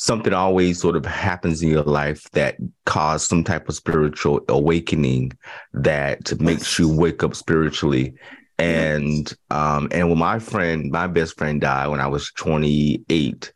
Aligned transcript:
something 0.00 0.32
always 0.32 0.80
sort 0.80 0.96
of 0.96 1.04
happens 1.04 1.62
in 1.62 1.68
your 1.68 1.82
life 1.82 2.22
that 2.30 2.56
cause 2.86 3.22
some 3.22 3.44
type 3.44 3.68
of 3.68 3.74
spiritual 3.74 4.40
awakening 4.48 5.30
that 5.74 6.40
makes 6.40 6.78
you 6.78 6.88
wake 6.88 7.22
up 7.22 7.34
spiritually. 7.34 8.14
And 8.58 9.30
um, 9.50 9.88
and 9.90 10.08
when 10.08 10.16
my 10.16 10.38
friend, 10.38 10.90
my 10.90 11.06
best 11.06 11.36
friend 11.36 11.60
died 11.60 11.88
when 11.88 12.00
I 12.00 12.06
was 12.06 12.32
28, 12.32 13.52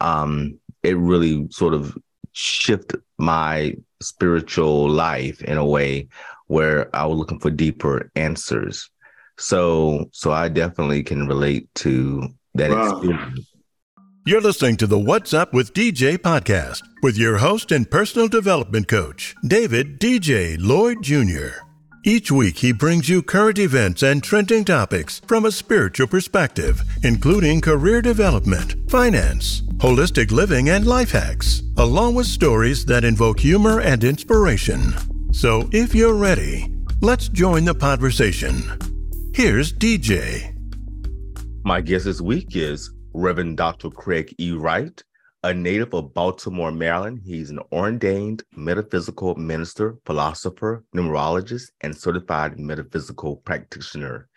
um, 0.00 0.58
it 0.82 0.96
really 0.96 1.46
sort 1.50 1.74
of 1.74 1.96
shifted 2.32 3.00
my 3.18 3.76
spiritual 4.02 4.90
life 4.90 5.42
in 5.42 5.58
a 5.58 5.64
way 5.64 6.08
where 6.48 6.94
I 6.94 7.06
was 7.06 7.18
looking 7.18 7.38
for 7.38 7.50
deeper 7.50 8.10
answers. 8.16 8.90
So 9.38 10.10
so 10.10 10.32
I 10.32 10.48
definitely 10.48 11.04
can 11.04 11.28
relate 11.28 11.72
to 11.76 12.34
that 12.54 12.72
wow. 12.72 12.98
experience. 12.98 13.53
You're 14.26 14.40
listening 14.40 14.78
to 14.78 14.86
the 14.86 14.98
What's 14.98 15.34
Up 15.34 15.52
with 15.52 15.74
DJ 15.74 16.16
podcast 16.16 16.80
with 17.02 17.18
your 17.18 17.36
host 17.36 17.70
and 17.70 17.90
personal 17.90 18.26
development 18.26 18.88
coach, 18.88 19.36
David 19.46 20.00
DJ 20.00 20.56
Lloyd 20.58 21.02
Jr. 21.02 21.62
Each 22.06 22.32
week, 22.32 22.56
he 22.56 22.72
brings 22.72 23.06
you 23.06 23.22
current 23.22 23.58
events 23.58 24.02
and 24.02 24.22
trending 24.22 24.64
topics 24.64 25.20
from 25.26 25.44
a 25.44 25.52
spiritual 25.52 26.06
perspective, 26.06 26.80
including 27.02 27.60
career 27.60 28.00
development, 28.00 28.76
finance, 28.90 29.60
holistic 29.76 30.30
living, 30.30 30.70
and 30.70 30.86
life 30.86 31.10
hacks, 31.10 31.60
along 31.76 32.14
with 32.14 32.26
stories 32.26 32.86
that 32.86 33.04
invoke 33.04 33.38
humor 33.38 33.82
and 33.82 34.04
inspiration. 34.04 34.94
So, 35.34 35.68
if 35.70 35.94
you're 35.94 36.14
ready, 36.14 36.74
let's 37.02 37.28
join 37.28 37.66
the 37.66 37.74
conversation. 37.74 38.62
Here's 39.34 39.70
DJ. 39.70 40.54
My 41.62 41.82
guest 41.82 42.06
this 42.06 42.22
week 42.22 42.56
is 42.56 42.93
Reverend 43.16 43.56
Dr. 43.56 43.90
Craig 43.90 44.34
E. 44.40 44.50
Wright, 44.50 45.00
a 45.44 45.54
native 45.54 45.94
of 45.94 46.12
Baltimore, 46.14 46.72
Maryland. 46.72 47.20
He's 47.24 47.48
an 47.48 47.60
ordained 47.70 48.42
metaphysical 48.56 49.36
minister, 49.36 49.94
philosopher, 50.04 50.82
numerologist, 50.92 51.70
and 51.80 51.96
certified 51.96 52.58
metaphysical 52.58 53.36
practitioner. 53.36 54.28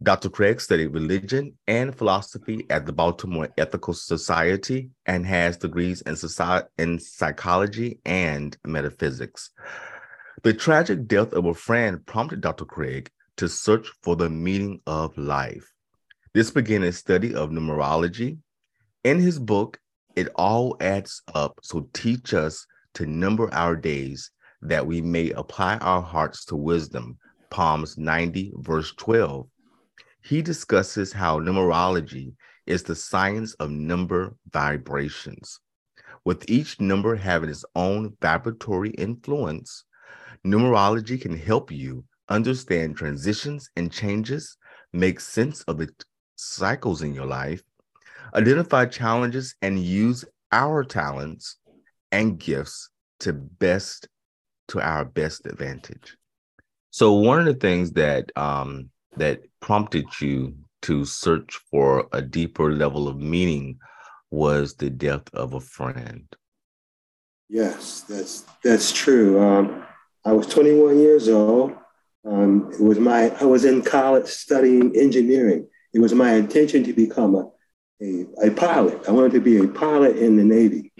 Dr. 0.00 0.28
Craig 0.28 0.60
studied 0.60 0.94
religion 0.94 1.58
and 1.66 1.92
philosophy 1.92 2.66
at 2.70 2.86
the 2.86 2.92
Baltimore 2.92 3.48
Ethical 3.58 3.94
Society 3.94 4.90
and 5.06 5.26
has 5.26 5.56
degrees 5.56 6.00
in, 6.02 6.14
society, 6.14 6.68
in 6.78 7.00
psychology 7.00 7.98
and 8.04 8.56
metaphysics. 8.64 9.50
The 10.44 10.54
tragic 10.54 11.08
death 11.08 11.32
of 11.32 11.46
a 11.46 11.54
friend 11.54 12.06
prompted 12.06 12.42
Dr. 12.42 12.64
Craig 12.64 13.10
to 13.38 13.48
search 13.48 13.90
for 14.02 14.14
the 14.14 14.30
meaning 14.30 14.80
of 14.86 15.18
life. 15.18 15.73
This 16.34 16.50
began 16.50 16.82
a 16.82 16.90
study 16.90 17.32
of 17.32 17.50
numerology. 17.50 18.38
In 19.04 19.20
his 19.20 19.38
book, 19.38 19.78
It 20.16 20.26
All 20.34 20.76
Adds 20.80 21.22
Up, 21.32 21.60
so 21.62 21.88
teach 21.92 22.34
us 22.34 22.66
to 22.94 23.06
number 23.06 23.54
our 23.54 23.76
days 23.76 24.32
that 24.60 24.84
we 24.84 25.00
may 25.00 25.30
apply 25.30 25.76
our 25.76 26.02
hearts 26.02 26.44
to 26.46 26.56
wisdom. 26.56 27.18
Psalms 27.54 27.96
90, 27.96 28.52
verse 28.56 28.92
12. 28.94 29.46
He 30.24 30.42
discusses 30.42 31.12
how 31.12 31.38
numerology 31.38 32.32
is 32.66 32.82
the 32.82 32.96
science 32.96 33.54
of 33.60 33.70
number 33.70 34.34
vibrations. 34.50 35.60
With 36.24 36.50
each 36.50 36.80
number 36.80 37.14
having 37.14 37.48
its 37.48 37.64
own 37.76 38.16
vibratory 38.20 38.90
influence, 38.90 39.84
numerology 40.44 41.20
can 41.20 41.38
help 41.38 41.70
you 41.70 42.02
understand 42.28 42.96
transitions 42.96 43.70
and 43.76 43.92
changes, 43.92 44.56
make 44.92 45.20
sense 45.20 45.62
of 45.68 45.78
the 45.78 45.88
cycles 46.44 47.02
in 47.02 47.14
your 47.14 47.26
life, 47.26 47.62
identify 48.34 48.86
challenges, 48.86 49.54
and 49.62 49.78
use 49.78 50.24
our 50.52 50.84
talents 50.84 51.56
and 52.12 52.38
gifts 52.38 52.90
to 53.20 53.32
best 53.32 54.08
to 54.68 54.80
our 54.80 55.04
best 55.04 55.46
advantage. 55.46 56.16
So 56.90 57.12
one 57.14 57.38
of 57.40 57.46
the 57.46 57.54
things 57.54 57.92
that 57.92 58.30
um, 58.36 58.90
that 59.16 59.42
prompted 59.60 60.06
you 60.20 60.54
to 60.82 61.04
search 61.04 61.58
for 61.70 62.06
a 62.12 62.22
deeper 62.22 62.72
level 62.72 63.08
of 63.08 63.18
meaning 63.18 63.78
was 64.30 64.74
the 64.74 64.90
death 64.90 65.22
of 65.32 65.54
a 65.54 65.60
friend. 65.60 66.26
Yes, 67.48 68.02
that's 68.08 68.44
that's 68.62 68.92
true. 68.92 69.40
Um, 69.42 69.84
I 70.24 70.32
was 70.32 70.46
21 70.46 70.98
years 70.98 71.28
old. 71.28 71.74
Um, 72.24 72.70
it 72.72 72.80
was 72.80 72.98
my 72.98 73.30
I 73.40 73.44
was 73.44 73.64
in 73.64 73.82
college 73.82 74.26
studying 74.26 74.96
engineering, 74.96 75.68
it 75.94 76.00
was 76.00 76.12
my 76.12 76.34
intention 76.34 76.82
to 76.84 76.92
become 76.92 77.36
a, 77.36 77.50
a, 78.02 78.48
a 78.48 78.50
pilot. 78.50 79.08
I 79.08 79.12
wanted 79.12 79.32
to 79.32 79.40
be 79.40 79.58
a 79.58 79.68
pilot 79.68 80.16
in 80.16 80.36
the 80.36 80.44
Navy. 80.44 80.92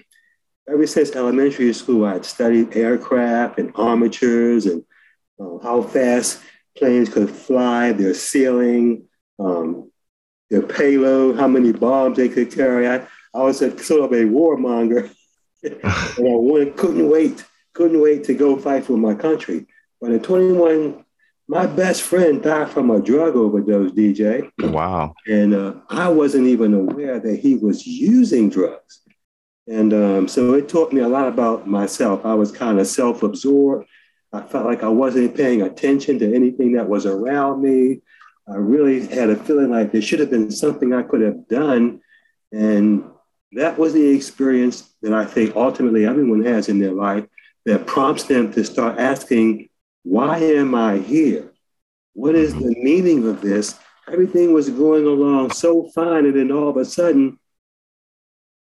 Ever 0.69 0.87
since 0.87 1.15
elementary 1.15 1.73
school, 1.75 2.07
I'd 2.07 2.25
studied 2.25 2.77
aircraft 2.77 3.59
and 3.59 3.73
armatures 3.75 4.67
and 4.67 4.85
uh, 5.39 5.59
how 5.63 5.83
fast 5.83 6.41
planes 6.79 7.09
could 7.09 7.29
fly, 7.29 7.93
their 7.93 8.15
ceiling, 8.15 9.07
um, 9.39 9.91
their 10.49 10.63
payload, 10.63 11.39
how 11.39 11.49
many 11.49 11.73
bombs 11.73 12.17
they 12.17 12.29
could 12.29 12.53
carry. 12.53 12.89
I, 12.89 13.07
I 13.35 13.43
was 13.43 13.61
a, 13.63 13.77
sort 13.83 14.03
of 14.05 14.13
a 14.13 14.25
warmonger, 14.25 15.13
and 15.65 15.81
I 15.85 16.15
wanted, 16.19 16.77
couldn't 16.77 17.11
wait, 17.11 17.45
couldn't 17.73 18.01
wait 18.01 18.25
to 18.25 18.35
go 18.35 18.57
fight 18.57 18.85
for 18.85 18.97
my 18.97 19.15
country. 19.15 19.67
But 20.01 20.13
at 20.13 20.23
21 20.23 21.04
my 21.47 21.67
best 21.67 22.03
friend 22.03 22.43
died 22.43 22.71
from 22.71 22.91
a 22.91 23.01
drug 23.01 23.37
overdose, 23.37 23.93
DJ. 23.93 24.51
Wow. 24.61 25.15
And 25.27 25.55
uh, 25.55 25.75
I 25.91 26.09
wasn't 26.09 26.47
even 26.47 26.73
aware 26.73 27.21
that 27.21 27.37
he 27.37 27.57
was 27.57 27.87
using 27.87 28.49
drugs. 28.49 29.01
And 29.67 29.93
um, 29.93 30.29
so 30.29 30.55
it 30.55 30.69
taught 30.69 30.93
me 30.93 31.01
a 31.01 31.09
lot 31.09 31.29
about 31.29 31.67
myself. 31.67 32.25
I 32.25 32.35
was 32.35 32.53
kind 32.53 32.79
of 32.79 32.87
self 32.87 33.23
absorbed. 33.23 33.87
I 34.33 34.43
felt 34.43 34.67
like 34.67 34.83
I 34.83 34.89
wasn't 34.89 35.37
paying 35.37 35.63
attention 35.63 36.19
to 36.19 36.35
anything 36.35 36.73
that 36.73 36.89
was 36.89 37.07
around 37.07 37.63
me. 37.63 38.01
I 38.49 38.57
really 38.57 39.07
had 39.07 39.31
a 39.31 39.37
feeling 39.37 39.71
like 39.71 39.93
there 39.93 40.03
should 40.03 40.21
have 40.21 40.31
been 40.31 40.51
something 40.51 40.93
I 40.93 41.03
could 41.03 41.23
have 41.23 41.49
done. 41.49 42.01
And 42.53 43.05
that 43.53 43.79
was 43.79 43.93
the 43.93 44.09
experience 44.09 44.95
that 45.03 45.15
I 45.15 45.25
think 45.25 45.57
ultimately 45.57 46.05
everyone 46.05 46.45
has 46.45 46.69
in 46.69 46.79
their 46.79 46.93
life 46.93 47.27
that 47.65 47.87
prompts 47.87 48.25
them 48.25 48.53
to 48.53 48.65
start 48.65 48.99
asking 48.99 49.69
why 50.05 50.39
am 50.39 50.75
I 50.75 50.99
here? 50.99 51.51
What 52.13 52.37
is 52.37 52.55
the 52.55 52.75
meaning 52.79 53.27
of 53.27 53.41
this? 53.41 53.79
Everything 54.07 54.53
was 54.53 54.69
going 54.69 55.07
along 55.07 55.51
so 55.51 55.91
fine, 55.95 56.27
and 56.27 56.37
then 56.37 56.53
all 56.53 56.69
of 56.69 56.77
a 56.77 56.85
sudden, 56.85 57.39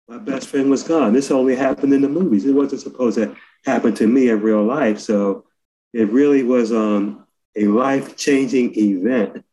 my 0.09 0.19
best 0.19 0.49
friend 0.49 0.71
was 0.71 0.83
gone. 0.83 1.13
This 1.13 1.31
only 1.31 1.57
happened 1.57 1.93
in 1.93 2.03
the 2.03 2.09
movies. 2.09 2.45
It 2.45 2.53
wasn't 2.53 2.83
supposed 2.83 3.17
to 3.19 3.37
happen 3.65 3.95
to 3.95 4.07
me 4.07 4.29
in 4.29 4.41
real 4.41 4.65
life. 4.65 5.01
So 5.01 5.45
it 5.93 6.11
really 6.11 6.43
was 6.43 6.73
um, 6.73 7.27
a 7.57 7.67
life 7.67 8.17
changing 8.17 8.79
event. 8.79 9.45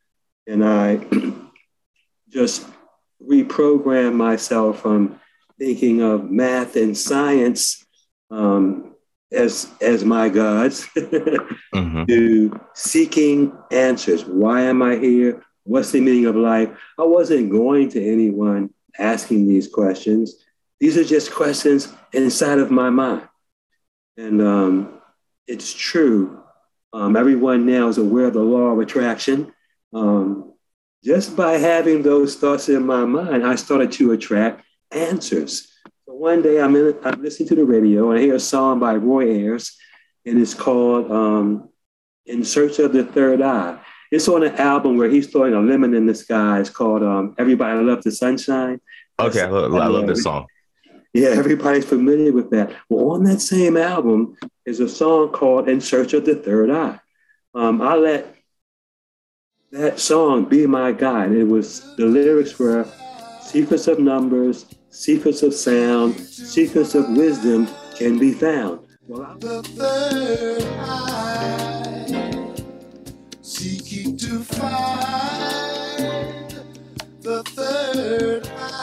And 0.47 0.63
I 0.63 1.05
just 2.29 2.67
reprogrammed 3.25 4.15
myself 4.15 4.81
from 4.81 5.19
thinking 5.57 6.01
of 6.01 6.29
math 6.29 6.75
and 6.75 6.97
science 6.97 7.85
um, 8.29 8.90
as 9.31 9.71
as 9.81 10.03
my 10.03 10.29
gods 10.29 10.87
mm-hmm. 10.95 12.05
to 12.05 12.59
seeking 12.73 13.57
answers. 13.71 14.25
Why 14.25 14.61
am 14.63 14.81
I 14.81 14.97
here? 14.97 15.43
What's 15.63 15.91
the 15.91 16.01
meaning 16.01 16.25
of 16.25 16.35
life? 16.35 16.69
I 16.99 17.03
wasn't 17.03 17.51
going 17.51 17.89
to 17.89 18.05
anyone 18.05 18.73
asking 18.97 19.47
these 19.47 19.67
questions. 19.67 20.35
These 20.79 20.97
are 20.97 21.03
just 21.03 21.33
questions 21.33 21.93
inside 22.13 22.59
of 22.59 22.71
my 22.71 22.89
mind. 22.89 23.27
And 24.17 24.41
um, 24.41 25.01
it's 25.47 25.73
true. 25.73 26.43
Um, 26.93 27.15
everyone 27.15 27.65
now 27.65 27.87
is 27.87 27.97
aware 27.97 28.25
of 28.25 28.33
the 28.33 28.41
law 28.41 28.71
of 28.71 28.79
attraction. 28.79 29.53
Um, 29.93 30.53
just 31.03 31.35
by 31.35 31.53
having 31.53 32.01
those 32.01 32.35
thoughts 32.35 32.67
in 32.69 32.85
my 32.85 33.05
mind, 33.05 33.45
I 33.45 33.55
started 33.55 33.91
to 33.93 34.11
attract 34.11 34.63
answers 34.91 35.70
one 36.11 36.41
day 36.41 36.61
I'm, 36.61 36.75
in, 36.75 36.95
I'm 37.03 37.21
listening 37.21 37.49
to 37.49 37.55
the 37.55 37.65
radio 37.65 38.11
and 38.11 38.19
I 38.19 38.21
hear 38.21 38.35
a 38.35 38.39
song 38.39 38.79
by 38.79 38.95
Roy 38.95 39.31
Ayers, 39.31 39.77
and 40.25 40.39
it's 40.39 40.53
called 40.53 41.11
um, 41.11 41.69
In 42.25 42.43
Search 42.43 42.79
of 42.79 42.93
the 42.93 43.03
Third 43.03 43.41
Eye. 43.41 43.79
It's 44.11 44.27
on 44.27 44.43
an 44.43 44.55
album 44.55 44.97
where 44.97 45.09
he's 45.09 45.27
throwing 45.27 45.53
a 45.53 45.61
lemon 45.61 45.93
in 45.93 46.05
the 46.05 46.15
sky. 46.15 46.59
It's 46.59 46.69
called 46.69 47.01
um, 47.01 47.35
Everybody 47.37 47.81
Loves 47.81 48.03
the 48.03 48.11
Sunshine. 48.11 48.81
Okay, 49.19 49.41
I 49.41 49.47
love, 49.47 49.73
I 49.73 49.87
love 49.87 50.07
this 50.07 50.23
song. 50.23 50.47
Yeah, 51.13 51.29
everybody's 51.29 51.85
familiar 51.85 52.31
with 52.31 52.49
that. 52.51 52.73
Well, 52.89 53.11
on 53.11 53.23
that 53.25 53.41
same 53.41 53.77
album 53.77 54.37
is 54.65 54.79
a 54.79 54.89
song 54.89 55.29
called 55.29 55.69
In 55.69 55.81
Search 55.81 56.13
of 56.13 56.25
the 56.25 56.35
Third 56.35 56.71
Eye. 56.71 56.99
Um, 57.53 57.81
I 57.81 57.95
let 57.95 58.35
that 59.71 59.99
song 59.99 60.45
be 60.45 60.67
my 60.67 60.91
guide. 60.91 61.31
It 61.31 61.45
was 61.45 61.95
the 61.95 62.05
lyrics 62.05 62.57
were 62.59 62.85
secrets 63.41 63.87
of 63.87 63.99
numbers, 63.99 64.65
secrets 64.91 65.41
of 65.43 65.53
sound, 65.53 66.19
secrets 66.19 66.95
of 66.95 67.09
wisdom 67.17 67.67
can 67.97 68.19
be 68.19 68.33
found. 68.33 68.79
Well, 69.07 69.35
the 69.39 69.63
third 69.63 70.63
eye, 70.79 72.55
seeking 73.41 74.17
to 74.17 74.43
find 74.43 75.41
the 77.21 77.43
third 77.43 78.47
eye 78.47 78.81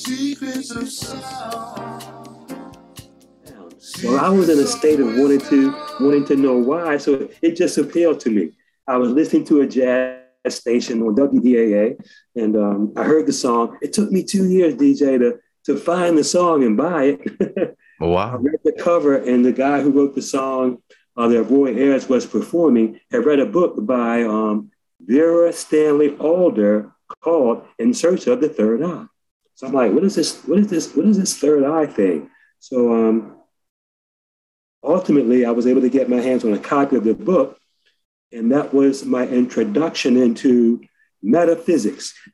secrets 0.05 0.71
of 0.71 0.89
sound. 0.89 2.03
Well, 4.03 4.19
I 4.19 4.29
was 4.29 4.49
in 4.49 4.59
a 4.59 4.67
state 4.67 4.99
of 4.99 5.07
wanting 5.17 5.39
to 5.39 5.71
wanting 5.99 6.25
to 6.25 6.35
know 6.35 6.57
why, 6.57 6.97
so 6.97 7.27
it 7.41 7.55
just 7.55 7.77
appealed 7.77 8.19
to 8.21 8.29
me. 8.29 8.51
I 8.87 8.97
was 8.97 9.09
listening 9.09 9.45
to 9.45 9.61
a 9.61 9.67
jazz 9.67 10.19
station 10.49 11.01
on 11.01 11.15
WEAA, 11.15 11.97
and 12.35 12.55
um, 12.55 12.93
I 12.95 13.03
heard 13.03 13.25
the 13.25 13.33
song. 13.33 13.77
It 13.81 13.93
took 13.93 14.11
me 14.11 14.23
two 14.23 14.47
years, 14.49 14.75
DJ, 14.75 15.17
to 15.19 15.39
to 15.65 15.77
find 15.77 16.17
the 16.17 16.23
song 16.23 16.63
and 16.63 16.77
buy 16.77 17.17
it. 17.17 17.77
Oh, 18.01 18.09
wow. 18.09 18.33
I 18.33 18.35
read 18.35 18.59
the 18.65 18.73
cover, 18.73 19.15
and 19.15 19.45
the 19.45 19.53
guy 19.53 19.79
who 19.79 19.89
wrote 19.89 20.15
the 20.15 20.21
song 20.21 20.79
uh, 21.15 21.29
that 21.29 21.43
Roy 21.43 21.73
Ayers 21.77 22.09
was 22.09 22.25
performing 22.25 22.99
had 23.09 23.25
read 23.25 23.39
a 23.39 23.45
book 23.45 23.85
by 23.85 24.23
um, 24.23 24.69
Vera 24.99 25.53
Stanley 25.53 26.13
Alder 26.17 26.91
called 27.21 27.63
"In 27.79 27.93
Search 27.93 28.27
of 28.27 28.41
the 28.41 28.49
Third 28.49 28.83
Eye." 28.83 29.05
So 29.55 29.67
I'm 29.67 29.73
like, 29.73 29.91
what 29.93 30.03
is 30.03 30.15
this? 30.15 30.41
What 30.43 30.59
is 30.59 30.67
this? 30.67 30.93
What 30.95 31.05
is 31.05 31.17
this 31.17 31.37
third 31.37 31.63
eye 31.63 31.85
thing? 31.87 32.29
So 32.59 32.93
um, 32.93 33.37
ultimately, 34.83 35.45
I 35.45 35.51
was 35.51 35.65
able 35.65 35.81
to 35.81 35.89
get 35.89 36.09
my 36.09 36.21
hands 36.21 36.43
on 36.43 36.53
a 36.53 36.59
copy 36.59 36.97
of 36.97 37.05
the 37.05 37.13
book, 37.13 37.57
and 38.31 38.51
that 38.51 38.73
was 38.73 39.05
my 39.05 39.25
introduction 39.25 40.17
into 40.17 40.81
metaphysics. 41.23 42.13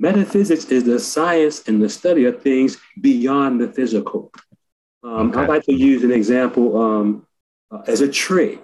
Metaphysics 0.00 0.66
is 0.66 0.84
the 0.84 1.00
science 1.00 1.66
and 1.66 1.82
the 1.82 1.88
study 1.88 2.24
of 2.26 2.40
things 2.40 2.78
beyond 3.00 3.60
the 3.60 3.66
physical. 3.72 4.30
Um, 5.02 5.30
Okay. 5.30 5.40
I'd 5.40 5.48
like 5.48 5.64
to 5.64 5.74
use 5.74 6.04
an 6.04 6.12
example 6.12 6.80
um, 6.80 7.26
uh, 7.72 7.82
as 7.88 8.00
a 8.00 8.08
tree. 8.08 8.60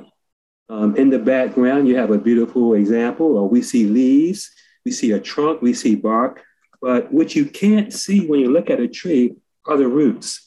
Um, 0.68 0.94
in 0.96 1.10
the 1.10 1.18
background, 1.18 1.88
you 1.88 1.96
have 1.96 2.12
a 2.12 2.18
beautiful 2.18 2.74
example. 2.74 3.36
Uh, 3.36 3.42
we 3.42 3.62
see 3.62 3.84
leaves, 3.86 4.48
we 4.84 4.92
see 4.92 5.10
a 5.10 5.20
trunk, 5.20 5.60
we 5.60 5.74
see 5.74 5.96
bark, 5.96 6.40
but 6.84 7.10
what 7.10 7.34
you 7.34 7.46
can't 7.46 7.94
see 7.94 8.26
when 8.26 8.40
you 8.40 8.52
look 8.52 8.68
at 8.68 8.78
a 8.78 8.86
tree 8.86 9.36
are 9.64 9.78
the 9.78 9.88
roots. 9.88 10.46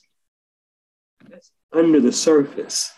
That's 1.28 1.52
under 1.74 2.00
the 2.00 2.12
surface. 2.12 2.92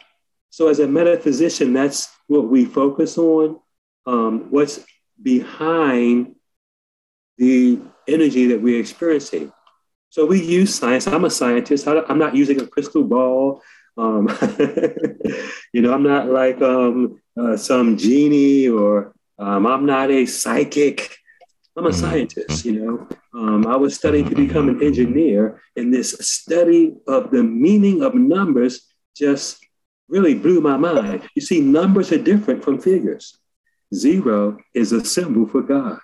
So, 0.50 0.68
as 0.68 0.80
a 0.80 0.88
metaphysician, 0.88 1.72
that's 1.72 2.10
what 2.28 2.50
we 2.50 2.66
focus 2.66 3.18
on. 3.18 3.62
Um, 4.06 4.48
what's 4.50 4.82
behind 5.24 6.36
the 7.38 7.80
energy 8.10 8.48
that 8.48 8.62
we're 8.62 8.82
experiencing. 8.82 9.54
So 10.10 10.26
we 10.26 10.44
use 10.44 10.76
science. 10.76 11.08
I'm 11.08 11.24
a 11.24 11.30
scientist. 11.30 11.88
I 11.88 12.04
am 12.10 12.20
not 12.20 12.36
using 12.36 12.60
a 12.60 12.68
crystal 12.68 13.06
ball. 13.06 13.62
Um, 13.98 14.28
you 15.74 15.82
know, 15.82 15.94
I'm 15.94 16.04
not 16.04 16.28
like 16.28 16.62
um, 16.62 17.22
uh, 17.40 17.56
some 17.56 17.96
genie 17.96 18.68
or 18.68 19.14
um, 19.38 19.66
I'm 19.66 19.86
not 19.86 20.12
a 20.12 20.26
psychic. 20.26 21.19
I'm 21.80 21.86
a 21.86 21.90
Mhm. 21.90 21.94
scientist. 21.94 22.66
You 22.66 22.74
know, 22.80 23.08
um, 23.34 23.66
I 23.66 23.78
was 23.78 23.96
studying 23.96 24.28
to 24.28 24.36
become 24.36 24.68
an 24.68 24.84
engineer, 24.84 25.62
and 25.78 25.94
this 25.94 26.12
study 26.20 26.94
of 27.08 27.32
the 27.32 27.42
meaning 27.42 28.04
of 28.04 28.14
numbers 28.16 28.74
just 29.16 29.66
really 30.10 30.36
blew 30.36 30.60
my 30.60 30.76
mind. 30.76 31.22
You 31.36 31.42
see, 31.42 31.62
numbers 31.62 32.12
are 32.12 32.18
different 32.32 32.66
from 32.66 32.80
figures. 32.80 33.40
Zero 33.96 34.58
is 34.74 34.92
a 34.92 35.04
symbol 35.06 35.48
for 35.48 35.62
God 35.62 36.00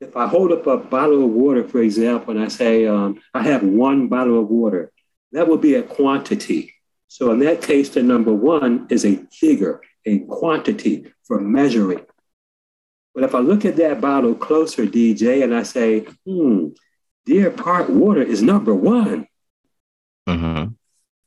if 0.00 0.16
I 0.16 0.26
hold 0.26 0.52
up 0.52 0.66
a 0.66 0.76
bottle 0.76 1.24
of 1.24 1.30
water, 1.30 1.66
for 1.66 1.80
example, 1.80 2.34
and 2.34 2.44
I 2.44 2.48
say, 2.48 2.86
um, 2.86 3.18
I 3.32 3.42
have 3.42 3.62
one 3.62 4.08
bottle 4.08 4.38
of 4.40 4.48
water, 4.48 4.92
that 5.32 5.48
would 5.48 5.60
be 5.60 5.74
a 5.76 5.82
quantity. 5.82 6.74
So 7.08 7.30
in 7.30 7.38
that 7.40 7.62
case, 7.62 7.88
the 7.88 8.02
number 8.02 8.32
one 8.32 8.86
is 8.90 9.04
a 9.06 9.16
figure, 9.32 9.80
a 10.04 10.18
quantity 10.20 11.06
for 11.26 11.40
measuring. 11.40 12.04
But 13.16 13.24
if 13.24 13.34
I 13.34 13.38
look 13.38 13.64
at 13.64 13.76
that 13.76 14.02
bottle 14.02 14.34
closer, 14.34 14.84
DJ, 14.84 15.42
and 15.42 15.56
I 15.56 15.62
say, 15.62 16.00
hmm, 16.26 16.68
Deer 17.24 17.50
Park 17.50 17.88
water 17.88 18.22
is 18.22 18.42
number 18.42 18.74
one, 18.74 19.26
hmm 20.28 20.64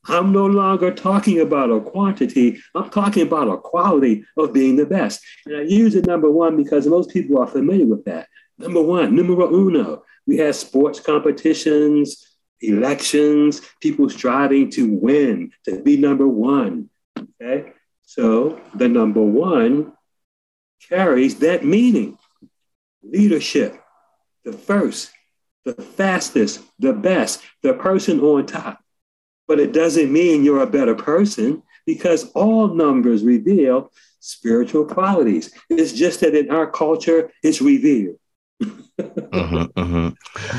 I'm 0.06 0.32
no 0.32 0.46
longer 0.46 0.92
talking 0.94 1.40
about 1.40 1.72
a 1.72 1.82
quantity. 1.82 2.62
I'm 2.74 2.90
talking 2.90 3.24
about 3.24 3.48
a 3.48 3.58
quality 3.58 4.26
of 4.38 4.54
being 4.54 4.76
the 4.76 4.86
best. 4.86 5.22
And 5.46 5.58
I 5.58 5.62
use 5.62 5.94
the 5.94 6.02
number 6.02 6.32
one 6.32 6.56
because 6.56 6.88
most 6.88 7.12
people 7.12 7.38
are 7.40 7.46
familiar 7.48 7.86
with 7.86 8.06
that. 8.06 8.28
Number 8.58 8.82
one, 8.82 9.16
numero 9.16 9.54
uno. 9.54 10.04
We 10.26 10.38
have 10.38 10.56
sports 10.56 11.00
competitions, 11.00 12.26
elections, 12.62 13.62
people 13.82 14.10
striving 14.10 14.72
to 14.72 14.92
win, 14.92 15.52
to 15.66 15.82
be 15.84 15.98
number 15.98 16.28
one. 16.28 16.90
Okay. 17.18 17.74
So 18.04 18.60
the 18.74 18.88
number 18.88 19.22
one 19.22 19.94
carries 20.88 21.40
that 21.40 21.66
meaning 21.66 22.18
leadership, 23.04 23.82
the 24.44 24.54
first, 24.54 25.12
the 25.66 25.74
fastest, 25.74 26.62
the 26.80 26.94
best, 26.94 27.42
the 27.64 27.74
person 27.74 28.20
on 28.20 28.46
top 28.46 28.80
but 29.50 29.60
it 29.60 29.74
doesn't 29.74 30.14
mean 30.14 30.46
you're 30.46 30.62
a 30.62 30.68
better 30.68 30.94
person 30.94 31.64
because 31.88 32.32
all 32.34 32.68
numbers 32.68 33.24
reveal 33.24 33.92
spiritual 34.20 34.86
qualities. 34.86 35.52
It's 35.70 35.92
just 35.92 36.20
that 36.20 36.36
in 36.36 36.52
our 36.52 36.70
culture, 36.70 37.32
it's 37.42 37.60
revealed. 37.60 38.18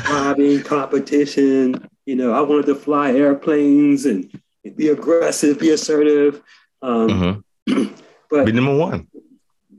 Driving, 0.03 0.63
competition, 0.63 1.87
you 2.05 2.17
know, 2.17 2.33
I 2.33 2.41
wanted 2.41 2.65
to 2.65 2.75
fly 2.75 3.13
airplanes 3.13 4.05
and 4.05 4.29
be 4.75 4.89
aggressive, 4.89 5.57
be 5.57 5.69
assertive. 5.69 6.41
Um, 6.81 7.41
hmm 7.65 7.83
but 8.29 8.45
Be 8.45 8.51
number 8.51 8.75
one. 8.75 9.07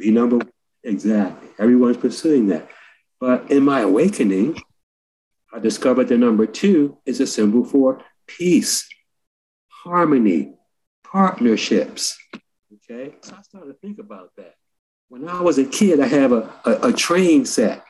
Be 0.03 0.11
number 0.11 0.41
exactly. 0.83 1.49
Everyone's 1.59 1.97
pursuing 1.97 2.49
that. 2.49 2.69
But 3.21 3.51
in 3.51 3.63
my 3.65 3.81
awakening, 3.81 4.61
I 5.53 5.61
discovered 5.61 6.09
the 6.09 6.19
number 6.19 6.47
two 6.47 6.99
is 7.07 7.21
a 7.21 7.27
symbol 7.27 7.65
for 7.65 8.03
peace, 8.27 8.89
harmony, 9.69 10.55
partnerships. 11.05 12.19
Okay. 12.91 13.15
So 13.23 13.37
I 13.39 13.43
started 13.43 13.69
to 13.69 13.75
think 13.75 13.99
about 13.99 14.33
that. 14.37 14.55
When 15.09 15.29
I 15.29 15.41
was 15.41 15.59
a 15.59 15.65
kid, 15.65 16.01
I 16.01 16.09
have 16.09 16.33
a, 16.33 16.53
a, 16.65 16.89
a 16.89 16.93
train 16.93 17.45
set. 17.45 17.85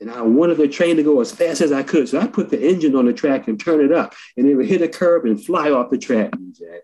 And 0.00 0.10
I 0.10 0.22
wanted 0.22 0.56
the 0.56 0.66
train 0.66 0.96
to 0.96 1.04
go 1.04 1.20
as 1.20 1.30
fast 1.30 1.60
as 1.60 1.70
I 1.70 1.84
could. 1.84 2.08
So 2.08 2.18
I 2.18 2.26
put 2.26 2.50
the 2.50 2.60
engine 2.60 2.96
on 2.96 3.06
the 3.06 3.12
track 3.12 3.46
and 3.46 3.60
turn 3.60 3.84
it 3.84 3.92
up. 3.92 4.14
And 4.36 4.48
it 4.48 4.56
would 4.56 4.66
hit 4.66 4.82
a 4.82 4.88
curb 4.88 5.26
and 5.26 5.44
fly 5.44 5.70
off 5.70 5.90
the 5.90 5.98
track, 5.98 6.32
DJ. 6.32 6.78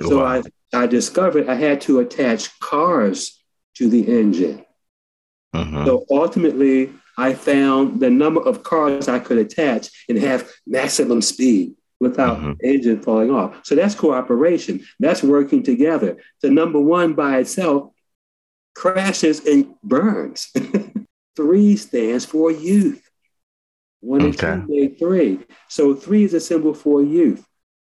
Oh, 0.00 0.08
so 0.08 0.18
Wow. 0.18 0.42
I, 0.74 0.82
I 0.82 0.86
discovered 0.86 1.48
I 1.48 1.54
had 1.54 1.80
to 1.82 2.00
attach 2.00 2.58
cars 2.60 3.35
to 3.76 3.88
the 3.88 4.06
engine. 4.20 4.64
Mhm. 5.54 5.86
So 5.86 6.04
ultimately, 6.10 6.92
I 7.18 7.34
found 7.34 8.00
the 8.00 8.10
number 8.10 8.40
of 8.40 8.62
cars 8.62 9.08
I 9.08 9.18
could 9.18 9.38
attach 9.38 9.88
and 10.08 10.18
have 10.18 10.50
maximum 10.66 11.22
speed 11.22 11.74
without 11.98 12.38
Mhm. 12.40 12.56
engine 12.62 13.00
falling 13.02 13.30
off. 13.30 13.64
So 13.64 13.74
that's 13.74 13.94
cooperation. 13.94 14.84
That's 15.00 15.22
working 15.22 15.62
together. 15.62 16.18
The 16.42 16.50
number 16.50 16.78
one 16.80 17.14
by 17.14 17.38
itself 17.38 17.92
crashes 18.74 19.46
and 19.46 19.74
burns. 19.82 20.52
three 21.36 21.76
stands 21.76 22.24
for 22.26 22.50
youth. 22.50 23.02
One 24.00 24.20
and 24.22 24.34
Okay. 24.34 24.60
two 24.60 24.68
make 24.68 24.98
three. 24.98 25.38
So 25.68 25.94
three 25.94 26.24
is 26.24 26.34
a 26.34 26.40
symbol 26.40 26.74
for 26.74 27.02
youth. 27.02 27.44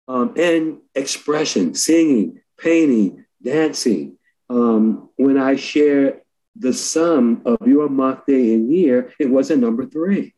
Um, 0.07 0.33
and 0.37 0.77
expression, 0.95 1.73
singing, 1.73 2.39
painting, 2.57 3.25
dancing. 3.43 4.16
Um, 4.49 5.09
when 5.17 5.37
I 5.37 5.55
share 5.55 6.21
the 6.55 6.73
sum 6.73 7.41
of 7.45 7.67
your 7.67 7.89
month, 7.89 8.25
day, 8.27 8.53
and 8.53 8.71
year, 8.71 9.13
it 9.19 9.29
was 9.29 9.51
a 9.51 9.57
number 9.57 9.85
three. 9.85 10.33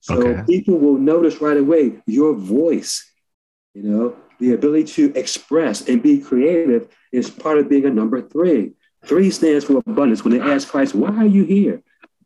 So 0.00 0.14
Okay. 0.14 0.42
people 0.46 0.78
will 0.78 0.98
notice 0.98 1.40
right 1.40 1.56
away 1.56 2.00
your 2.06 2.34
voice, 2.34 3.10
you 3.74 3.82
know, 3.82 4.16
the 4.38 4.52
ability 4.52 4.84
to 4.92 5.12
express 5.18 5.88
and 5.88 6.02
be 6.02 6.20
creative 6.20 6.88
is 7.10 7.28
part 7.30 7.58
of 7.58 7.68
being 7.68 7.86
a 7.86 7.90
number 7.90 8.20
three. 8.22 8.72
Three 9.04 9.30
stands 9.30 9.64
for 9.64 9.78
abundance. 9.78 10.22
When 10.24 10.32
they 10.34 10.40
ask 10.40 10.68
Christ, 10.68 10.94
why 10.94 11.14
are 11.16 11.26
you 11.26 11.44
here? 11.44 11.82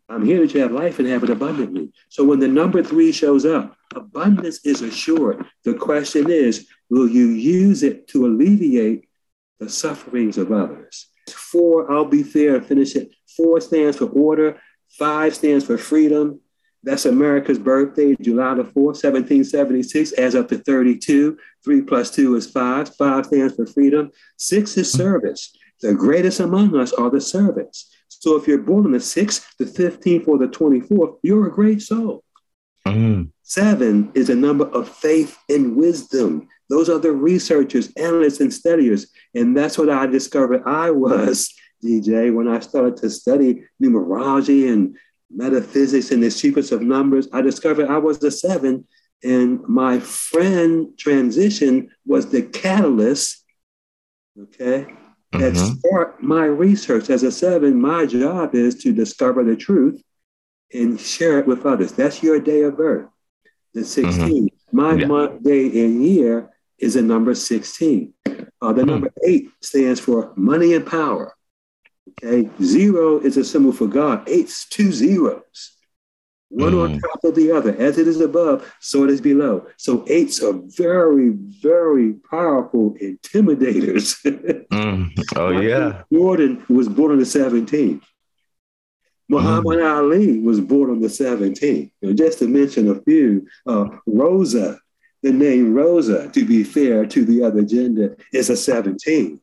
I'm 0.09 0.25
here 0.25 0.41
that 0.41 0.53
you 0.53 0.61
have 0.61 0.73
life 0.73 0.99
and 0.99 1.09
have 1.09 1.25
it 1.25 1.31
abundantly. 1.31 1.93
So 2.11 2.25
when 2.25 2.39
the 2.39 2.49
number 2.49 2.83
three 2.83 3.13
shows 3.13 3.47
up, 3.47 3.77
abundance 3.95 4.61
is 4.67 4.83
assured. 4.83 5.47
The 5.65 5.75
question 5.75 6.31
is, 6.31 6.67
will 6.91 7.09
you 7.09 7.29
use 7.29 7.83
it 7.83 8.09
to 8.09 8.27
alleviate 8.27 9.09
the 9.59 9.71
sufferings 9.71 10.37
of 10.37 10.53
others? 10.53 11.07
Four, 11.33 11.91
I'll 11.91 12.05
be 12.05 12.23
fair 12.23 12.57
and 12.57 12.67
finish 12.67 12.97
it. 12.97 13.11
Four 13.37 13.61
stands 13.61 13.99
for 13.99 14.07
order. 14.07 14.61
Five 14.99 15.35
stands 15.35 15.65
for 15.65 15.79
freedom. 15.79 16.41
That's 16.85 17.07
America's 17.07 17.59
birthday, 17.59 18.17
July 18.21 18.55
the 18.55 18.65
4th, 18.65 18.99
1776, 18.99 20.15
adds 20.19 20.35
up 20.35 20.49
to 20.49 20.59
32. 20.59 21.39
Three 21.65 21.81
plus 21.83 22.11
two 22.11 22.35
is 22.35 22.51
five. 22.51 22.95
Five 22.97 23.27
stands 23.27 23.55
for 23.55 23.67
freedom. 23.67 24.11
Six 24.37 24.77
is 24.77 24.91
service. 24.91 25.57
The 25.81 25.95
greatest 25.95 26.41
among 26.41 26.77
us 26.77 26.93
are 26.93 27.11
the 27.11 27.21
servants. 27.21 27.89
So 28.09 28.37
if 28.37 28.47
you're 28.47 28.59
born 28.59 28.87
on 28.87 28.93
the 28.93 28.99
6th, 28.99 29.45
the 29.59 29.65
15th, 29.65 30.29
or 30.29 30.39
the 30.39 30.47
24th, 30.47 31.19
you're 31.23 31.47
a 31.47 31.53
great 31.53 31.83
soul. 31.83 32.25
Mm. 32.87 33.31
Seven 33.43 34.11
is 34.15 34.29
a 34.29 34.35
number 34.35 34.67
of 34.67 34.89
faith 34.89 35.39
and 35.49 35.77
wisdom. 35.77 36.49
Those 36.73 36.89
are 36.89 36.99
the 36.99 37.13
researchers, 37.13 37.93
analysts, 37.99 38.41
and 38.41 38.51
studiers. 38.51 39.09
And 39.35 39.55
that's 39.55 39.77
what 39.77 39.91
I 39.91 40.07
discovered 40.07 40.63
I 40.65 40.91
was, 40.91 41.53
DJ, 41.85 42.35
when 42.35 42.49
I 42.49 42.61
started 42.61 42.97
to 42.99 43.11
study 43.11 43.65
numerology 43.83 44.73
and 44.73 44.97
metaphysics 45.31 46.11
and 46.13 46.23
the 46.23 46.31
secrets 46.31 46.73
of 46.73 46.81
numbers. 46.81 47.29
I 47.31 47.43
discovered 47.43 47.89
I 47.89 47.99
was 47.99 48.25
a 48.25 48.31
seven, 48.31 48.87
and 49.23 49.61
my 49.69 50.01
friend 50.01 50.97
transition 50.99 51.91
was 52.07 52.31
the 52.31 52.41
catalyst, 52.41 53.45
okay, 54.41 54.87
that 55.33 55.53
Mhm. 55.53 55.77
sparked 55.77 56.23
my 56.23 56.47
research. 56.47 57.11
As 57.11 57.23
a 57.23 57.31
seven, 57.31 57.79
my 57.79 58.07
job 58.07 58.55
is 58.55 58.77
to 58.77 58.95
discover 58.95 59.45
the 59.45 59.57
truth 59.57 60.01
and 60.73 60.99
share 60.99 61.39
it 61.39 61.47
with 61.47 61.67
others. 61.67 61.93
That's 61.93 62.23
your 62.23 62.41
day 62.41 62.63
of 62.63 62.79
birth, 62.79 63.09
the 63.75 63.85
16. 63.85 64.49
My 64.73 64.95
Yeah. 64.97 65.07
month, 65.07 65.43
day, 65.43 65.67
and 65.85 66.03
year 66.03 66.49
is 66.83 66.95
the 66.95 67.03
number 67.03 67.35
16. 67.35 68.13
Uh, 68.61 68.73
the 68.73 68.83
Hmm. 68.83 68.91
number 68.91 69.11
eight 69.27 69.49
stands 69.61 70.01
for 70.01 70.33
money 70.37 70.75
and 70.75 70.85
power. 70.85 71.35
Okay, 72.11 72.51
zero 72.63 73.19
is 73.21 73.37
a 73.37 73.45
symbol 73.45 73.73
for 73.73 73.87
God. 73.87 74.29
Eight's 74.29 74.69
two 74.69 74.91
zeros, 74.93 75.77
one 76.51 76.75
on 76.75 76.91
Mm. 76.97 77.01
top 77.01 77.25
of 77.25 77.35
the 77.35 77.51
other. 77.53 77.73
As 77.79 77.97
it 77.99 78.07
is 78.09 78.21
above, 78.21 78.59
so 78.81 79.05
it 79.05 79.11
is 79.11 79.21
below. 79.21 79.67
So 79.79 80.05
eights 80.09 80.43
are 80.43 80.59
very, 80.85 81.31
very 81.63 82.15
powerful 82.31 82.97
intimidators. 83.01 84.07
Mm. 84.73 85.11
Oh 85.37 85.51
yeah. 85.51 86.03
Jordan 86.13 86.63
was 86.69 86.89
born 86.89 87.13
on 87.13 87.19
the 87.19 87.27
17th. 87.27 88.03
Muhammad 89.29 89.81
Ali 89.83 90.41
was 90.41 90.61
born 90.61 90.91
on 90.91 91.01
the 91.01 91.09
17th. 91.09 91.91
You 92.01 92.09
know, 92.09 92.15
just 92.15 92.39
to 92.41 92.49
mention 92.49 92.89
a 92.91 93.01
few, 93.03 93.47
uh, 93.67 93.87
Rosa, 94.07 94.79
the 95.23 95.33
name 95.33 95.75
Rosa, 95.75 96.29
to 96.29 96.45
be 96.45 96.65
fair 96.65 97.07
to 97.07 97.25
the 97.25 97.43
other 97.43 97.63
gender, 97.63 98.17
is 98.33 98.51
a 98.51 98.57
17. 98.57 99.41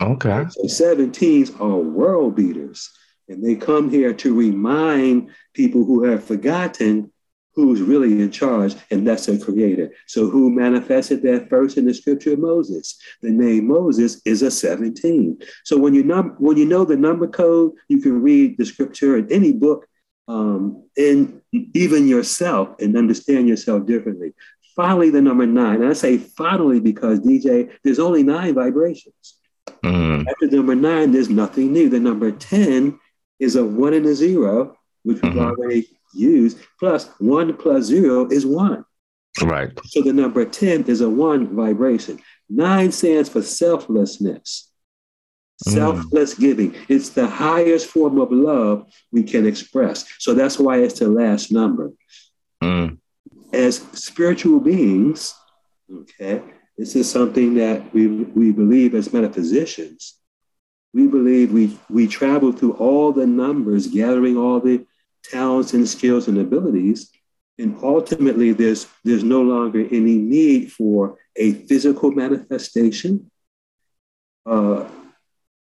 Okay. 0.00 0.46
So 0.48 0.62
17s 0.62 1.60
are 1.60 1.76
world 1.76 2.36
beaters, 2.36 2.90
and 3.28 3.44
they 3.44 3.54
come 3.54 3.90
here 3.90 4.14
to 4.14 4.34
remind 4.34 5.30
people 5.54 5.84
who 5.84 6.04
have 6.04 6.24
forgotten 6.24 7.12
who's 7.54 7.82
really 7.82 8.22
in 8.22 8.30
charge, 8.30 8.74
and 8.90 9.06
that's 9.06 9.26
the 9.26 9.38
creator. 9.38 9.92
So 10.06 10.28
who 10.28 10.50
manifested 10.50 11.22
that 11.22 11.48
first 11.48 11.76
in 11.76 11.84
the 11.84 11.94
scripture? 11.94 12.36
Moses. 12.36 12.98
The 13.22 13.30
name 13.30 13.66
Moses 13.66 14.20
is 14.24 14.42
a 14.42 14.50
17. 14.50 15.38
So 15.64 15.76
when 15.76 15.94
you 15.94 16.02
num- 16.02 16.36
when 16.38 16.56
you 16.56 16.64
know 16.64 16.84
the 16.84 16.96
number 16.96 17.26
code, 17.26 17.72
you 17.88 18.00
can 18.00 18.22
read 18.22 18.56
the 18.56 18.64
scripture 18.64 19.16
in 19.16 19.30
any 19.32 19.52
book, 19.52 19.86
um, 20.28 20.84
and 20.96 21.40
even 21.52 22.06
yourself, 22.06 22.80
and 22.80 22.96
understand 22.96 23.48
yourself 23.48 23.84
differently. 23.84 24.32
Finally, 24.80 25.10
the 25.10 25.20
number 25.20 25.44
nine. 25.44 25.82
And 25.82 25.90
I 25.90 25.92
say 25.92 26.16
finally 26.16 26.80
because 26.80 27.20
DJ, 27.20 27.70
there's 27.84 27.98
only 27.98 28.22
nine 28.22 28.54
vibrations. 28.54 29.36
Mm. 29.84 30.26
After 30.26 30.46
number 30.46 30.74
nine, 30.74 31.12
there's 31.12 31.28
nothing 31.28 31.70
new. 31.70 31.90
The 31.90 32.00
number 32.00 32.32
10 32.32 32.98
is 33.38 33.56
a 33.56 33.64
one 33.64 33.92
and 33.92 34.06
a 34.06 34.14
zero, 34.14 34.74
which 35.02 35.20
we've 35.20 35.34
Mhm. 35.34 35.50
already 35.50 35.86
used, 36.14 36.56
plus 36.78 37.10
one 37.18 37.52
plus 37.58 37.84
zero 37.84 38.26
is 38.30 38.46
one. 38.46 38.86
Right. 39.42 39.70
So 39.84 40.00
the 40.00 40.14
number 40.14 40.46
10 40.46 40.84
is 40.84 41.02
a 41.02 41.10
one 41.10 41.54
vibration. 41.54 42.18
Nine 42.48 42.90
stands 42.90 43.28
for 43.28 43.42
selflessness, 43.42 44.72
Mm. 45.66 45.72
selfless 45.74 46.32
giving. 46.32 46.74
It's 46.88 47.10
the 47.10 47.26
highest 47.26 47.86
form 47.88 48.18
of 48.18 48.32
love 48.32 48.86
we 49.12 49.24
can 49.24 49.44
express. 49.46 50.06
So 50.20 50.32
that's 50.32 50.58
why 50.58 50.78
it's 50.78 51.00
the 51.00 51.08
last 51.10 51.52
number. 51.52 51.92
Mm. 52.62 52.96
As 53.52 53.76
spiritual 53.92 54.60
beings, 54.60 55.34
okay, 55.92 56.42
this 56.78 56.94
is 56.94 57.10
something 57.10 57.54
that 57.54 57.92
we, 57.92 58.06
we 58.06 58.52
believe 58.52 58.94
as 58.94 59.12
metaphysicians. 59.12 60.16
We 60.94 61.06
believe 61.06 61.52
we, 61.52 61.78
we 61.88 62.06
travel 62.06 62.52
through 62.52 62.72
all 62.74 63.12
the 63.12 63.26
numbers, 63.26 63.86
gathering 63.86 64.36
all 64.36 64.60
the 64.60 64.86
talents 65.24 65.74
and 65.74 65.88
skills 65.88 66.28
and 66.28 66.38
abilities. 66.38 67.10
And 67.58 67.76
ultimately, 67.82 68.52
there's, 68.52 68.86
there's 69.04 69.24
no 69.24 69.42
longer 69.42 69.80
any 69.80 70.16
need 70.16 70.72
for 70.72 71.18
a 71.36 71.52
physical 71.52 72.12
manifestation. 72.12 73.30
Uh, 74.46 74.88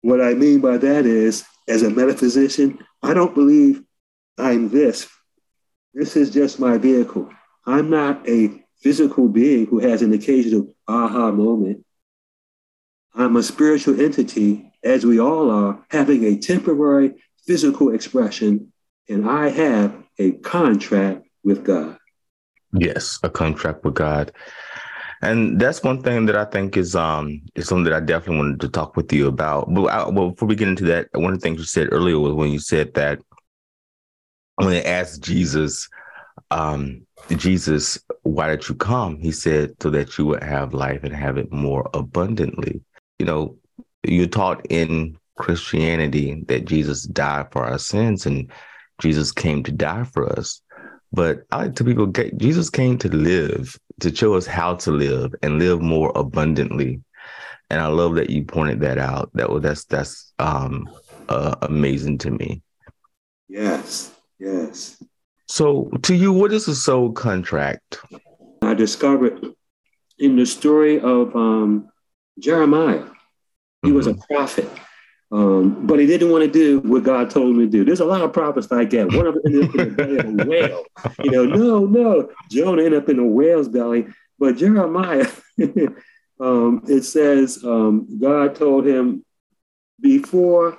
what 0.02 0.22
I 0.22 0.34
mean 0.34 0.62
by 0.62 0.78
that 0.78 1.06
is, 1.06 1.46
as 1.68 1.84
a 1.84 1.90
metaphysician, 1.90 2.80
I 3.04 3.14
don't 3.14 3.36
believe 3.36 3.84
I'm 4.38 4.70
this. 4.70 5.08
This 5.94 6.16
is 6.16 6.32
just 6.32 6.60
my 6.60 6.78
vehicle. 6.78 7.30
I'm 7.66 7.90
not 7.90 8.28
a 8.28 8.64
physical 8.82 9.28
being 9.28 9.66
who 9.66 9.80
has 9.80 10.02
an 10.02 10.14
occasional 10.14 10.68
aha 10.88 11.32
moment. 11.32 11.86
I'm 13.14 13.36
a 13.38 13.44
spiritual 13.44 14.00
entity, 14.00 14.72
as 14.84 15.06
we 15.06 15.20
all 15.20 15.50
are, 15.50 15.84
having 15.90 16.24
a 16.26 16.38
temporary 16.38 17.16
physical 17.48 17.94
expression, 17.94 18.72
and 19.10 19.28
I 19.28 19.50
have 19.50 19.96
a 20.20 20.34
contract 20.34 21.26
with 21.44 21.64
God. 21.64 21.98
Yes, 22.74 23.20
a 23.24 23.30
contract 23.30 23.84
with 23.84 23.94
God. 23.94 24.32
And 25.22 25.60
that's 25.60 25.82
one 25.82 26.04
thing 26.04 26.26
that 26.26 26.36
I 26.36 26.46
think 26.46 26.78
is 26.78 26.96
um 26.96 27.42
is 27.56 27.68
something 27.68 27.86
that 27.86 27.94
I 27.94 28.00
definitely 28.00 28.38
wanted 28.38 28.60
to 28.62 28.70
talk 28.70 28.96
with 28.96 29.12
you 29.14 29.28
about. 29.28 29.74
But 29.74 29.86
I, 29.86 30.10
well, 30.10 30.32
before 30.32 30.48
we 30.48 30.56
get 30.56 30.68
into 30.68 30.86
that, 30.86 31.08
one 31.14 31.34
of 31.34 31.40
the 31.40 31.44
things 31.44 31.60
you 31.60 31.66
said 31.66 31.90
earlier 31.92 32.20
was 32.20 32.34
when 32.34 32.52
you 32.52 32.60
said 32.60 32.94
that 32.96 33.20
when 34.56 34.70
they 34.70 34.84
asked 34.84 35.22
Jesus, 35.22 35.88
um, 36.52 37.06
Jesus, 37.30 38.00
why 38.24 38.50
did 38.50 38.68
you 38.68 38.76
come? 38.76 39.18
He 39.18 39.32
said, 39.32 39.76
so 39.82 39.90
that 39.90 40.18
you 40.18 40.26
would 40.28 40.44
have 40.44 40.74
life 40.74 41.04
and 41.04 41.14
have 41.14 41.38
it 41.38 41.52
more 41.52 41.90
abundantly. 41.94 42.82
You 43.20 43.26
know, 43.26 43.58
you're 44.04 44.28
taught 44.28 44.66
in 44.70 45.18
Christianity 45.38 46.44
that 46.48 46.66
Jesus 46.66 47.04
died 47.04 47.48
for 47.52 47.66
our 47.66 47.80
sins 47.80 48.26
and 48.26 48.52
Jesus 49.00 49.32
came 49.32 49.64
to 49.64 49.72
die 49.72 50.04
for 50.04 50.32
us. 50.38 50.62
But 51.12 51.44
I 51.52 51.64
like 51.64 51.76
to 51.76 51.84
people, 51.84 52.08
Jesus 52.38 52.70
came 52.70 52.98
to 53.00 53.10
live, 53.10 53.78
to 54.02 54.14
show 54.14 54.34
us 54.34 54.46
how 54.46 54.76
to 54.76 54.92
live 54.92 55.34
and 55.42 55.60
live 55.60 55.82
more 55.82 56.12
abundantly. 56.16 57.02
And 57.70 57.82
I 57.82 57.88
love 57.88 58.16
that 58.16 58.30
you 58.30 58.44
pointed 58.44 58.82
that 58.82 58.98
out. 58.98 59.32
That 59.34 59.50
was 59.50 59.64
that's 59.64 59.86
that's 59.86 60.34
um, 60.38 60.90
uh, 61.30 61.56
amazing 61.64 62.20
to 62.20 62.32
me. 62.32 62.62
Yes, 63.48 64.14
yes. 64.38 65.02
So, 65.48 65.90
to 66.04 66.16
you, 66.16 66.34
what 66.34 66.52
is 66.52 66.68
a 66.68 66.76
soul 66.76 67.12
contract? 67.12 68.00
I 68.62 68.74
discovered 68.74 69.54
in 70.18 70.36
the 70.36 70.46
story 70.46 71.00
of 71.00 71.36
um, 71.36 71.90
Jeremiah, 72.40 73.06
he 73.84 73.92
was 73.92 74.08
a 74.08 74.16
prophet. 74.16 74.70
Um, 75.32 75.86
but 75.86 76.00
he 76.00 76.06
didn't 76.06 76.32
want 76.32 76.44
to 76.46 76.52
do 76.52 76.80
what 76.88 77.04
God 77.04 77.30
told 77.30 77.56
him 77.56 77.60
to 77.60 77.68
do. 77.68 77.84
There's 77.84 78.00
a 78.00 78.06
lot 78.06 78.22
of 78.22 78.32
prophets 78.32 78.70
like 78.72 78.92
that. 78.92 79.12
One 79.12 79.28
of 79.28 79.34
them 79.34 79.44
ended 79.46 79.70
up 79.70 79.76
in 79.76 79.90
the 79.90 79.96
belly 79.96 80.18
of 80.18 80.26
a 80.26 80.46
whale. 80.50 80.86
You 81.24 81.32
know, 81.32 81.46
no, 81.46 81.86
no. 81.86 82.30
Jonah 82.50 82.84
ended 82.84 83.04
up 83.04 83.10
in 83.10 83.20
a 83.20 83.26
whale's 83.26 83.68
belly. 83.68 84.08
But 84.38 84.58
Jeremiah, 84.58 85.28
um, 86.40 86.84
it 86.88 87.04
says 87.04 87.64
um, 87.64 88.20
God 88.20 88.56
told 88.56 88.86
him, 88.86 89.26
before 90.00 90.78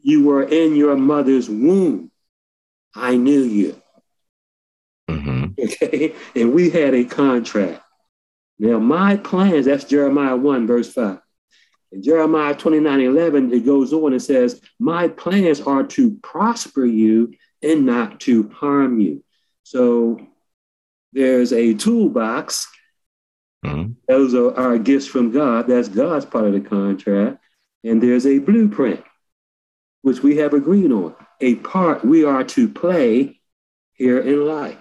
you 0.00 0.24
were 0.24 0.42
in 0.42 0.74
your 0.76 0.96
mother's 0.96 1.48
womb, 1.48 2.10
I 2.96 3.16
knew 3.16 3.42
you. 3.42 3.80
hmm 5.08 5.46
Okay. 5.58 6.14
And 6.34 6.54
we 6.54 6.70
had 6.70 6.94
a 6.94 7.04
contract. 7.04 7.82
Now, 8.58 8.78
my 8.78 9.16
plans, 9.16 9.66
that's 9.66 9.84
Jeremiah 9.84 10.36
1, 10.36 10.66
verse 10.66 10.92
5. 10.92 11.18
In 11.92 12.02
Jeremiah 12.02 12.54
29 12.54 13.00
11, 13.00 13.52
it 13.52 13.64
goes 13.64 13.92
on 13.92 14.12
and 14.12 14.22
says, 14.22 14.60
My 14.78 15.08
plans 15.08 15.60
are 15.60 15.84
to 15.84 16.16
prosper 16.22 16.84
you 16.84 17.34
and 17.62 17.86
not 17.86 18.20
to 18.20 18.48
harm 18.50 18.98
you. 19.00 19.22
So 19.62 20.20
there's 21.12 21.52
a 21.52 21.74
toolbox. 21.74 22.66
hmm 23.64 23.92
Those 24.08 24.34
are 24.34 24.54
our 24.54 24.78
gifts 24.78 25.06
from 25.06 25.32
God. 25.32 25.66
That's 25.68 25.88
God's 25.88 26.24
part 26.24 26.44
of 26.46 26.52
the 26.52 26.60
contract. 26.60 27.38
And 27.84 28.02
there's 28.02 28.26
a 28.26 28.38
blueprint, 28.38 29.02
which 30.02 30.22
we 30.22 30.36
have 30.38 30.54
agreed 30.54 30.90
on, 30.92 31.14
a 31.40 31.56
part 31.56 32.04
we 32.04 32.24
are 32.24 32.44
to 32.44 32.68
play 32.68 33.40
here 33.92 34.18
in 34.18 34.46
life. 34.46 34.78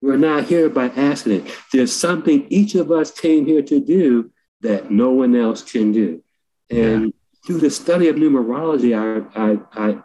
We're 0.00 0.16
not 0.16 0.44
here 0.44 0.68
by 0.68 0.86
accident. 0.90 1.50
There's 1.72 1.92
something 1.92 2.46
each 2.50 2.74
of 2.74 2.90
us 2.90 3.10
came 3.10 3.46
here 3.46 3.62
to 3.62 3.80
do 3.80 4.30
that 4.60 4.90
no 4.90 5.10
one 5.12 5.34
else 5.34 5.62
can 5.62 5.92
do. 5.92 6.22
And 6.70 7.12
through 7.46 7.58
the 7.58 7.70
study 7.70 8.08
of 8.08 8.16
numerology, 8.16 8.92
I, 8.94 9.50
I, 9.50 9.88
I, 9.88 9.98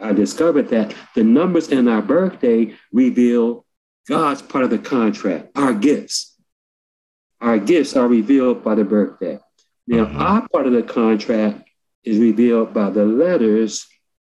I 0.00 0.12
discovered 0.12 0.68
that 0.68 0.94
the 1.14 1.24
numbers 1.24 1.68
in 1.68 1.88
our 1.88 2.02
birthday 2.02 2.74
reveal 2.92 3.64
God's 4.08 4.42
part 4.42 4.64
of 4.64 4.70
the 4.70 4.78
contract, 4.78 5.50
our 5.56 5.72
gifts. 5.74 6.36
Our 7.40 7.58
gifts 7.58 7.96
are 7.96 8.08
revealed 8.08 8.62
by 8.64 8.74
the 8.74 8.84
birthday. 8.84 9.38
Now, 9.86 10.04
Mhm. 10.04 10.16
our 10.18 10.48
part 10.48 10.66
of 10.66 10.72
the 10.72 10.82
contract 10.82 11.68
is 12.04 12.18
revealed 12.18 12.72
by 12.74 12.90
the 12.90 13.04
letters 13.04 13.86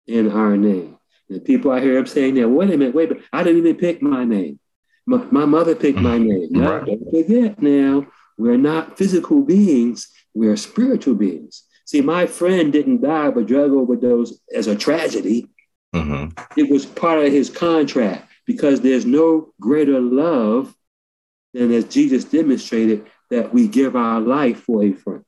in 0.07 0.31
our 0.31 0.57
name. 0.57 0.97
And 1.29 1.43
people 1.43 1.71
I 1.71 1.79
hear 1.81 1.95
them 1.95 2.05
saying, 2.05 2.35
now, 2.35 2.47
wait 2.47 2.69
a 2.69 2.77
minute, 2.77 2.95
wait, 2.95 3.09
but 3.09 3.19
I 3.31 3.43
didn't 3.43 3.59
even 3.59 3.75
pick 3.75 4.01
my 4.01 4.23
name. 4.23 4.59
My, 5.05 5.17
my 5.31 5.45
mother 5.45 5.75
picked 5.75 5.99
my 5.99 6.17
name. 6.17 6.47
Now, 6.51 6.71
Right. 6.77 6.85
don't 6.85 7.09
forget 7.11 7.61
now, 7.61 8.07
we're 8.37 8.57
not 8.57 8.97
physical 8.97 9.41
beings, 9.41 10.11
we're 10.33 10.57
spiritual 10.57 11.15
beings. 11.15 11.63
See, 11.85 12.01
my 12.01 12.25
friend 12.25 12.71
didn't 12.71 13.01
die 13.01 13.27
of 13.27 13.37
a 13.37 13.43
drug 13.43 13.71
overdose 13.71 14.39
as 14.53 14.67
a 14.67 14.75
tragedy. 14.75 15.49
hmm 15.93 16.27
It 16.57 16.69
was 16.69 16.85
part 16.85 17.19
of 17.25 17.31
his 17.31 17.49
contract 17.49 18.29
because 18.45 18.81
there's 18.81 19.05
no 19.05 19.53
greater 19.59 19.99
love 19.99 20.73
than 21.53 21.71
as 21.71 21.85
Jesus 21.85 22.23
demonstrated 22.25 23.05
that 23.29 23.53
we 23.53 23.67
give 23.67 23.95
our 23.95 24.19
life 24.19 24.61
for 24.61 24.83
a 24.83 24.93
friend. 24.93 25.23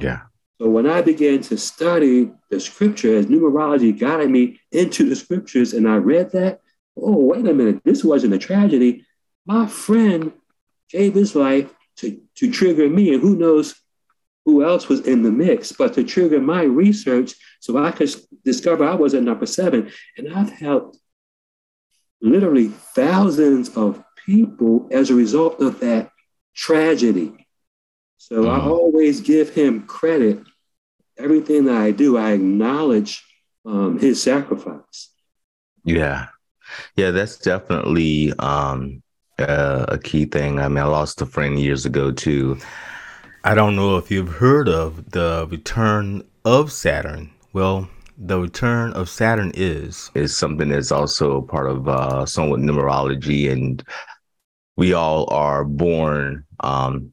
Yeah. 0.00 0.22
So 0.60 0.70
when 0.70 0.86
I 0.86 1.02
began 1.02 1.42
to 1.42 1.58
study 1.58 2.30
the 2.50 2.60
scripture 2.60 3.16
as 3.16 3.26
numerology 3.26 3.98
guided 3.98 4.30
me 4.30 4.60
into 4.72 5.08
the 5.08 5.16
scriptures 5.16 5.74
and 5.74 5.88
I 5.88 5.96
read 5.96 6.32
that, 6.32 6.60
oh, 6.96 7.16
wait 7.16 7.46
a 7.46 7.52
minute, 7.52 7.82
this 7.84 8.02
wasn't 8.02 8.34
a 8.34 8.38
tragedy. 8.38 9.04
My 9.44 9.66
friend 9.66 10.32
gave 10.88 11.14
his 11.14 11.34
life 11.34 11.72
to, 11.96 12.20
to 12.36 12.50
trigger 12.50 12.88
me, 12.88 13.12
and 13.12 13.22
who 13.22 13.36
knows 13.36 13.74
who 14.44 14.64
else 14.64 14.88
was 14.88 15.00
in 15.00 15.22
the 15.22 15.30
mix, 15.30 15.72
but 15.72 15.94
to 15.94 16.04
trigger 16.04 16.40
my 16.40 16.62
research 16.62 17.34
so 17.60 17.82
I 17.82 17.90
could 17.90 18.14
discover 18.44 18.84
I 18.84 18.94
was 18.94 19.14
at 19.14 19.24
number 19.24 19.46
seven. 19.46 19.90
And 20.16 20.32
I've 20.32 20.50
helped 20.50 20.98
literally 22.20 22.68
thousands 22.68 23.76
of 23.76 24.02
people 24.24 24.88
as 24.92 25.10
a 25.10 25.14
result 25.14 25.60
of 25.60 25.80
that 25.80 26.10
tragedy. 26.54 27.45
So 28.18 28.48
I 28.48 28.58
Mhm. 28.58 28.70
always 28.70 29.20
give 29.20 29.50
him 29.50 29.82
credit. 29.86 30.42
Everything 31.18 31.64
that 31.66 31.76
I 31.76 31.90
do, 31.92 32.16
I 32.16 32.32
acknowledge 32.32 33.24
um, 33.64 33.98
his 33.98 34.22
sacrifice. 34.22 35.10
Yeah. 35.84 36.26
Yeah, 36.96 37.10
that's 37.10 37.38
definitely 37.38 38.32
um 38.38 39.02
uh, 39.38 39.86
a 39.88 39.98
key 39.98 40.24
thing. 40.24 40.58
I 40.58 40.68
mean, 40.68 40.78
I 40.78 40.84
lost 40.84 41.20
a 41.22 41.26
friend 41.26 41.58
years 41.60 41.84
ago 41.86 42.10
too. 42.10 42.58
I 43.44 43.54
don't 43.54 43.76
know 43.76 43.96
if 43.96 44.10
you've 44.10 44.28
heard 44.28 44.68
of 44.68 45.10
the 45.12 45.46
return 45.50 46.22
of 46.44 46.72
Saturn. 46.72 47.30
Well, 47.52 47.88
the 48.18 48.40
return 48.40 48.92
of 48.94 49.08
Saturn 49.08 49.52
is 49.54 50.10
is 50.14 50.36
something 50.36 50.68
that's 50.70 50.92
also 50.92 51.42
part 51.42 51.68
of 51.70 51.88
uh 51.88 52.26
somewhat 52.26 52.60
numerology 52.60 53.50
and 53.50 53.84
we 54.76 54.92
all 54.92 55.30
are 55.32 55.64
born 55.64 56.44
um 56.60 57.12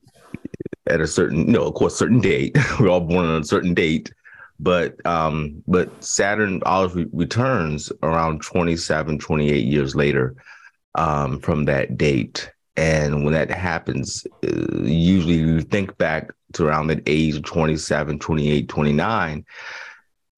at 0.87 1.01
a 1.01 1.07
certain 1.07 1.45
no 1.45 1.63
of 1.65 1.73
course 1.73 1.95
certain 1.95 2.19
date. 2.19 2.57
We're 2.79 2.89
all 2.89 3.01
born 3.01 3.25
on 3.25 3.41
a 3.41 3.45
certain 3.45 3.73
date. 3.73 4.13
But 4.59 5.03
um 5.05 5.63
but 5.67 6.03
saturn 6.03 6.61
always 6.65 6.95
re- 6.95 7.07
returns 7.11 7.91
around 8.01 8.41
27 8.41 9.19
28 9.19 9.65
years 9.65 9.95
later 9.95 10.35
um 10.95 11.39
from 11.39 11.65
that 11.65 11.97
date. 11.97 12.49
And 12.75 13.23
when 13.23 13.33
that 13.33 13.51
happens 13.51 14.25
uh, 14.43 14.81
usually 14.81 15.35
you 15.35 15.61
think 15.61 15.97
back 15.97 16.31
to 16.53 16.65
around 16.65 16.87
that 16.87 17.03
age 17.05 17.35
of 17.35 17.43
27 17.43 18.19
28 18.19 18.67
29 18.67 19.45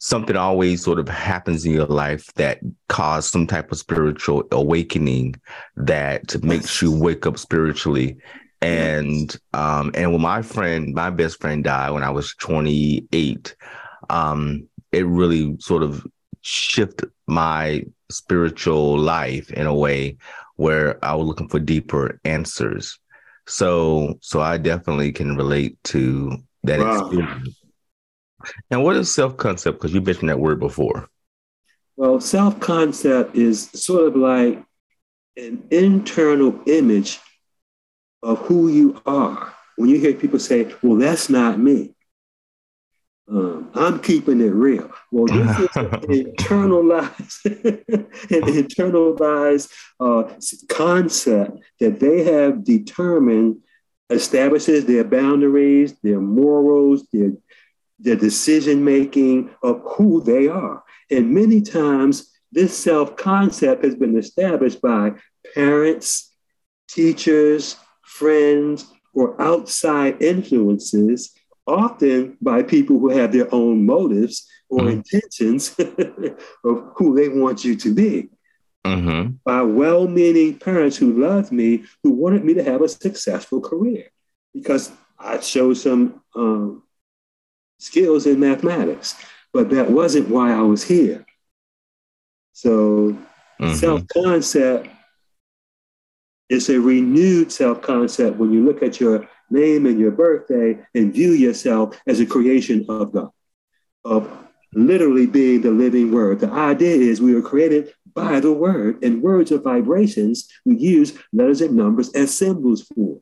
something 0.06 0.36
always 0.36 0.84
sort 0.84 1.00
of 1.00 1.10
happens 1.10 1.66
in 1.66 1.72
your 1.72 1.88
life 1.88 2.32
that 2.36 2.60
caused 2.90 3.32
some 3.32 3.48
type 3.48 3.72
of 3.72 3.78
spiritual 3.80 4.44
awakening 4.52 5.34
that 5.76 6.44
makes 6.44 6.80
you 6.80 6.92
wake 6.92 7.26
up 7.26 7.40
spiritually 7.40 8.16
and 8.66 9.38
um 9.54 9.92
and 9.94 10.12
when 10.12 10.22
my 10.22 10.42
friend 10.42 10.94
my 10.94 11.10
best 11.10 11.40
friend 11.40 11.64
died 11.64 11.92
when 11.92 12.04
i 12.04 12.10
was 12.10 12.34
28 12.36 13.56
um 14.10 14.68
it 14.92 15.06
really 15.06 15.56
sort 15.60 15.84
of 15.84 16.06
shifted 16.42 17.10
my 17.28 17.84
spiritual 18.10 18.98
life 18.98 19.52
in 19.52 19.68
a 19.68 19.74
way 19.74 20.18
where 20.56 21.04
i 21.04 21.14
was 21.14 21.28
looking 21.28 21.50
for 21.50 21.60
deeper 21.60 22.20
answers. 22.24 23.00
So 23.48 24.18
so 24.22 24.42
i 24.42 24.58
definitely 24.58 25.12
can 25.12 25.36
relate 25.36 25.78
to 25.86 26.38
that 26.64 26.80
Wow. 26.80 27.10
experience. 27.10 27.62
And 28.72 28.84
what 28.84 28.96
is 28.96 29.14
self-concept? 29.14 29.78
Because 29.78 29.94
you 29.94 30.02
mentioned 30.02 30.30
that 30.30 30.40
word 30.40 30.60
before. 30.60 31.08
Well, 31.98 32.20
self 32.20 32.60
concept 32.60 33.36
is 33.36 33.70
sort 33.72 34.08
of 34.08 34.16
like 34.16 34.64
an 35.38 35.64
internal 35.72 36.60
image 36.68 37.20
of 38.24 38.40
who 38.40 38.70
you 38.70 39.02
are. 39.06 39.54
When 39.78 39.90
you 39.90 40.00
hear 40.00 40.14
people 40.14 40.40
say, 40.40 40.74
well, 40.82 40.98
that's 40.98 41.30
not 41.30 41.60
me, 41.60 41.96
um, 43.28 43.72
I'm 43.74 44.00
keeping 44.00 44.40
it 44.40 44.54
real. 44.54 44.92
Well, 45.12 45.26
this 45.26 45.60
is 45.60 45.76
an 45.76 45.90
internalized, 46.38 47.46
an 47.46 48.42
internalized 48.54 49.72
uh, 50.00 50.32
concept 50.70 51.58
that 51.80 52.00
they 52.00 52.24
have 52.24 52.64
determined 52.64 53.58
establishes 54.10 54.86
their 54.86 55.04
boundaries, 55.04 55.94
their 56.04 56.20
morals, 56.20 57.08
their, 57.12 57.32
their 57.98 58.16
decision 58.16 58.84
making 58.84 59.50
of 59.64 59.82
who 59.84 60.22
they 60.22 60.48
are. 60.48 60.84
And 61.10 61.34
many 61.34 61.62
times, 61.62 62.32
this 62.52 62.78
self 62.78 63.16
concept 63.16 63.84
has 63.84 63.96
been 63.96 64.18
established 64.18 64.82
by 64.82 65.14
parents, 65.56 66.32
teachers, 66.88 67.76
friends, 68.06 68.92
or 69.14 69.40
outside 69.42 70.22
influences, 70.22 71.34
often 71.68 72.38
by 72.42 72.64
people 72.64 73.00
who 73.00 73.10
have 73.10 73.32
their 73.32 73.54
own 73.54 73.86
motives 73.86 74.48
or 74.70 74.84
Mhm. 74.86 74.92
intentions 74.92 75.76
of 76.64 76.92
who 76.96 77.16
they 77.16 77.30
want 77.30 77.64
you 77.66 77.76
to 77.76 77.94
be. 77.94 78.30
hmm 78.86 79.28
By 79.44 79.62
well 79.62 80.08
meaning 80.08 80.58
parents 80.60 80.98
who 80.98 81.14
loved 81.20 81.52
me, 81.52 81.84
who 82.04 82.12
wanted 82.12 82.44
me 82.44 82.54
to 82.56 82.64
have 82.64 82.82
a 82.82 82.90
successful 82.90 83.62
career 83.62 84.06
because 84.54 84.92
I 85.20 85.40
showed 85.40 85.78
some 85.78 86.22
um, 86.36 86.84
skills 87.80 88.26
in 88.26 88.40
mathematics, 88.40 89.16
but 89.54 89.70
that 89.72 89.90
wasn't 89.92 90.30
why 90.30 90.52
I 90.54 90.62
was 90.62 90.84
here. 90.84 91.26
So, 92.54 93.18
Mhm. 93.62 93.76
self 93.76 94.02
concept 94.08 94.88
is 96.50 96.70
a 96.70 96.80
renewed 96.80 97.52
self 97.52 97.82
concept 97.82 98.38
when 98.38 98.52
you 98.52 98.64
look 98.64 98.84
at 98.84 99.00
your 99.00 99.28
name 99.50 99.86
and 99.86 100.00
your 100.00 100.12
birthday 100.12 100.80
and 100.94 101.14
view 101.14 101.32
yourself 101.32 102.00
as 102.08 102.20
a 102.20 102.26
creation 102.26 102.86
of 102.90 103.12
God, 103.12 103.32
of 104.04 104.30
literally 104.74 105.26
being 105.26 105.62
the 105.62 105.72
living 105.72 106.12
word. 106.12 106.40
The 106.40 106.52
idea 106.52 106.96
is 106.96 107.22
we 107.22 107.34
were 107.34 107.42
created 107.42 107.94
by 108.14 108.40
the 108.40 108.54
word, 108.54 109.04
and 109.04 109.22
words 109.22 109.52
are 109.52 109.60
vibrations. 109.60 110.48
We 110.66 110.78
use 110.78 111.18
letters 111.34 111.62
and 111.62 111.76
numbers 111.76 112.14
as 112.14 112.36
symbols 112.36 112.84
for. 112.84 113.20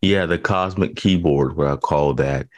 Yeah, 0.00 0.26
the 0.26 0.38
cosmic 0.38 0.96
keyboard, 0.96 1.56
what 1.56 1.66
I 1.66 1.76
call 1.76 2.14
that. 2.14 2.48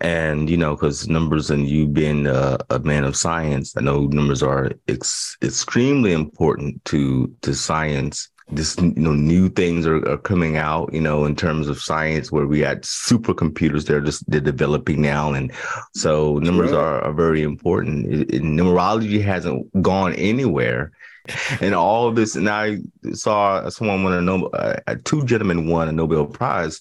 And, 0.00 0.50
you 0.50 0.56
know, 0.56 0.74
because 0.74 1.08
numbers 1.08 1.50
and 1.50 1.68
you 1.68 1.86
being 1.86 2.26
a, 2.26 2.58
a 2.70 2.80
man 2.80 3.04
of 3.04 3.16
science, 3.16 3.74
I 3.76 3.82
know 3.82 4.06
numbers 4.06 4.42
are 4.42 4.72
ex- 4.88 5.36
extremely 5.42 6.12
important 6.12 6.84
to 6.86 7.32
to 7.42 7.54
science. 7.54 8.28
This, 8.50 8.76
you 8.78 8.92
know, 8.96 9.12
new 9.14 9.48
things 9.48 9.86
are, 9.86 10.06
are 10.08 10.18
coming 10.18 10.56
out, 10.56 10.92
you 10.92 11.00
know, 11.00 11.24
in 11.24 11.34
terms 11.36 11.68
of 11.68 11.80
science 11.80 12.30
where 12.32 12.46
we 12.46 12.60
had 12.60 12.82
supercomputers 12.82 13.86
they're 13.86 14.00
just 14.00 14.28
they're 14.30 14.40
developing 14.40 15.00
now. 15.00 15.32
And 15.32 15.52
so 15.94 16.38
numbers 16.38 16.72
Right. 16.72 16.78
are, 16.80 17.00
are 17.02 17.12
very 17.12 17.42
important. 17.42 18.12
It- 18.12 18.34
it- 18.34 18.42
numerology 18.42 19.22
hasn't 19.22 19.70
gone 19.82 20.12
anywhere. 20.14 20.92
And 21.60 21.72
all 21.74 22.08
of 22.08 22.16
this, 22.16 22.34
and 22.34 22.48
I 22.48 22.78
saw 23.12 23.68
someone 23.68 24.02
won 24.02 24.12
a 24.14 24.20
Nobel, 24.20 24.50
uh, 24.54 24.96
two 25.04 25.24
gentlemen 25.24 25.68
won 25.68 25.88
a 25.88 25.92
Nobel 25.92 26.26
Prize 26.26 26.80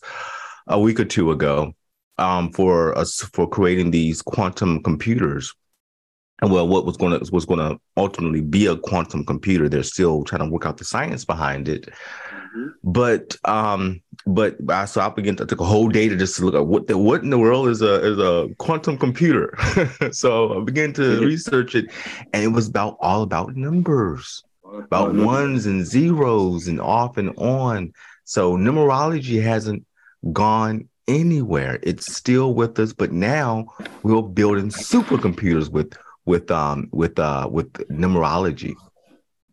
a 0.67 0.79
week 0.79 0.99
or 0.99 1.05
two 1.05 1.29
ago 1.31 1.73
um, 2.17 2.51
for 2.51 2.97
us 2.97 3.17
for 3.33 3.47
creating 3.47 3.91
these 3.91 4.23
quantum 4.23 4.81
computers. 4.81 5.53
And 6.41 6.51
well, 6.51 6.67
what 6.67 6.85
was 6.85 6.97
going 6.97 7.19
to 7.19 7.31
was 7.31 7.45
going 7.45 7.59
to 7.59 7.79
ultimately 7.97 8.41
be 8.41 8.65
a 8.65 8.75
quantum 8.75 9.25
computer? 9.25 9.69
They're 9.69 9.83
still 9.83 10.23
trying 10.23 10.43
to 10.43 10.51
work 10.51 10.65
out 10.65 10.77
the 10.77 10.85
science 10.85 11.23
behind 11.23 11.69
it. 11.69 11.89
But 12.83 13.37
um, 13.45 14.01
but 14.25 14.57
I 14.69 14.85
so 14.85 15.01
I 15.01 15.09
began 15.09 15.35
to 15.37 15.45
took 15.45 15.61
a 15.61 15.65
whole 15.65 15.87
day 15.87 16.09
to 16.09 16.15
just 16.15 16.39
look 16.39 16.55
at 16.55 16.65
what 16.65 16.87
the 16.87 16.97
what 16.97 17.21
in 17.21 17.29
the 17.29 17.37
world 17.37 17.69
is 17.69 17.81
a 17.81 18.03
is 18.03 18.17
a 18.17 18.49
quantum 18.57 18.97
computer. 18.97 19.55
so 20.11 20.59
I 20.59 20.63
began 20.63 20.93
to 20.93 21.21
research 21.25 21.75
it, 21.75 21.85
and 22.33 22.43
it 22.43 22.49
was 22.49 22.67
about 22.67 22.97
all 23.01 23.21
about 23.21 23.55
numbers 23.55 24.43
about 24.77 25.15
ones 25.15 25.65
and 25.65 25.85
zeros 25.85 26.67
and 26.67 26.79
off 26.79 27.17
and 27.17 27.31
on. 27.37 27.93
So 28.23 28.57
numerology 28.57 29.41
hasn't 29.41 29.85
gone 30.31 30.87
anywhere. 31.07 31.79
It's 31.83 32.13
still 32.13 32.53
with 32.53 32.79
us, 32.79 32.93
but 32.93 33.11
now 33.11 33.65
we're 34.03 34.21
building 34.21 34.69
supercomputers 34.69 35.69
with 35.69 35.93
with 36.25 36.49
um 36.51 36.89
with 36.91 37.17
uh 37.19 37.47
with 37.51 37.71
numerology. 37.89 38.73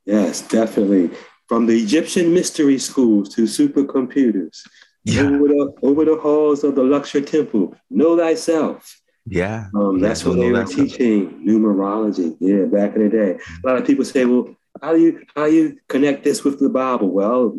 Yes, 0.04 0.42
definitely. 0.42 1.10
From 1.48 1.66
the 1.66 1.76
Egyptian 1.78 2.32
mystery 2.34 2.78
schools 2.78 3.34
to 3.34 3.42
supercomputers, 3.44 4.60
Yeah, 5.04 5.22
over 5.22 5.48
the 5.48 5.72
over 5.82 6.04
the 6.04 6.16
halls 6.16 6.64
of 6.64 6.74
the 6.74 6.82
Luxor 6.82 7.20
Temple, 7.20 7.74
know 7.90 8.16
thyself. 8.16 9.00
yeah. 9.26 9.66
Um, 9.74 9.98
that's 10.00 10.24
what 10.24 10.36
they 10.38 10.50
were 10.52 10.64
teaching 10.64 11.44
numerology. 11.46 12.36
Yeah, 12.40 12.64
back 12.66 12.94
in 12.96 13.02
the 13.04 13.08
day. 13.08 13.38
A 13.64 13.66
lot 13.66 13.78
of 13.78 13.86
people 13.86 14.04
say, 14.04 14.24
"Well, 14.24 14.54
how 14.82 14.92
do 14.94 15.00
you 15.00 15.22
how 15.34 15.46
do 15.46 15.52
you 15.54 15.78
connect 15.88 16.24
this 16.24 16.44
with 16.44 16.58
the 16.60 16.68
Bible? 16.68 17.08
Well, 17.10 17.56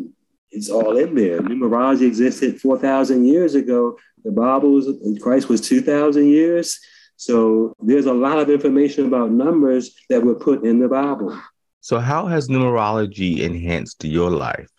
it's 0.52 0.70
all 0.70 0.96
in 0.96 1.14
there. 1.14 1.40
Numerology 1.40 2.02
existed 2.06 2.60
four 2.60 2.78
thousand 2.78 3.26
years 3.26 3.54
ago. 3.54 3.96
The 4.24 4.32
Bible 4.32 4.70
was 4.72 4.86
Christ 5.20 5.48
was 5.48 5.60
two 5.60 5.80
thousand 5.82 6.26
years. 6.28 6.78
So 7.20 7.74
there's 7.78 8.06
a 8.06 8.14
lot 8.14 8.38
of 8.38 8.48
information 8.48 9.04
about 9.04 9.30
numbers 9.30 9.94
that 10.08 10.22
were 10.22 10.34
put 10.34 10.64
in 10.64 10.78
the 10.78 10.88
Bible. 10.88 11.38
So, 11.82 11.98
how 11.98 12.24
has 12.28 12.48
numerology 12.48 13.40
enhanced 13.40 14.02
your 14.04 14.30
life? 14.30 14.70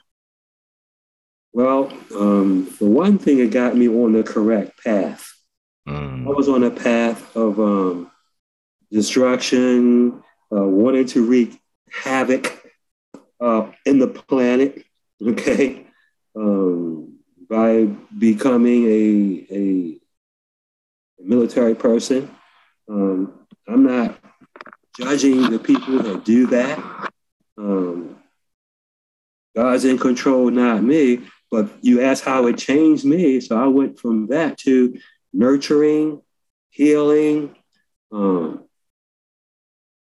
Well, 1.53 1.93
um, 2.17 2.65
for 2.65 2.89
one 2.89 3.19
thing, 3.19 3.37
it 3.37 3.51
got 3.51 3.77
me 3.77 3.87
on 3.87 4.13
the 4.13 4.23
correct 4.23 4.83
path. 4.83 5.31
Mm. 5.87 6.25
I 6.25 6.29
was 6.29 6.49
on 6.49 6.63
a 6.63 6.71
path 6.71 7.35
of 7.35 7.59
um, 7.59 8.09
destruction, 8.91 10.23
uh, 10.51 10.65
wanting 10.65 11.05
to 11.13 11.23
wreak 11.23 11.61
havoc 11.91 12.59
uh, 13.39 13.69
in 13.85 13.99
the 13.99 14.07
planet, 14.07 14.83
okay, 15.21 15.85
um, 16.35 17.19
by 17.47 17.85
becoming 18.17 18.85
a, 18.87 19.45
a 19.51 20.00
military 21.23 21.75
person. 21.75 22.29
Um, 22.89 23.47
I'm 23.67 23.83
not 23.83 24.19
judging 24.97 25.49
the 25.49 25.59
people 25.59 25.99
that 25.99 26.25
do 26.25 26.47
that. 26.47 27.09
Um, 27.57 28.17
God's 29.55 29.85
in 29.85 29.97
control, 29.97 30.49
not 30.49 30.83
me. 30.83 31.21
But 31.49 31.69
you 31.81 32.01
asked 32.01 32.23
how 32.23 32.47
it 32.47 32.57
changed 32.57 33.03
me. 33.03 33.41
So 33.41 33.61
I 33.61 33.67
went 33.67 33.99
from 33.99 34.27
that 34.27 34.57
to 34.59 34.97
nurturing, 35.33 36.21
healing. 36.69 37.55
Um, 38.11 38.63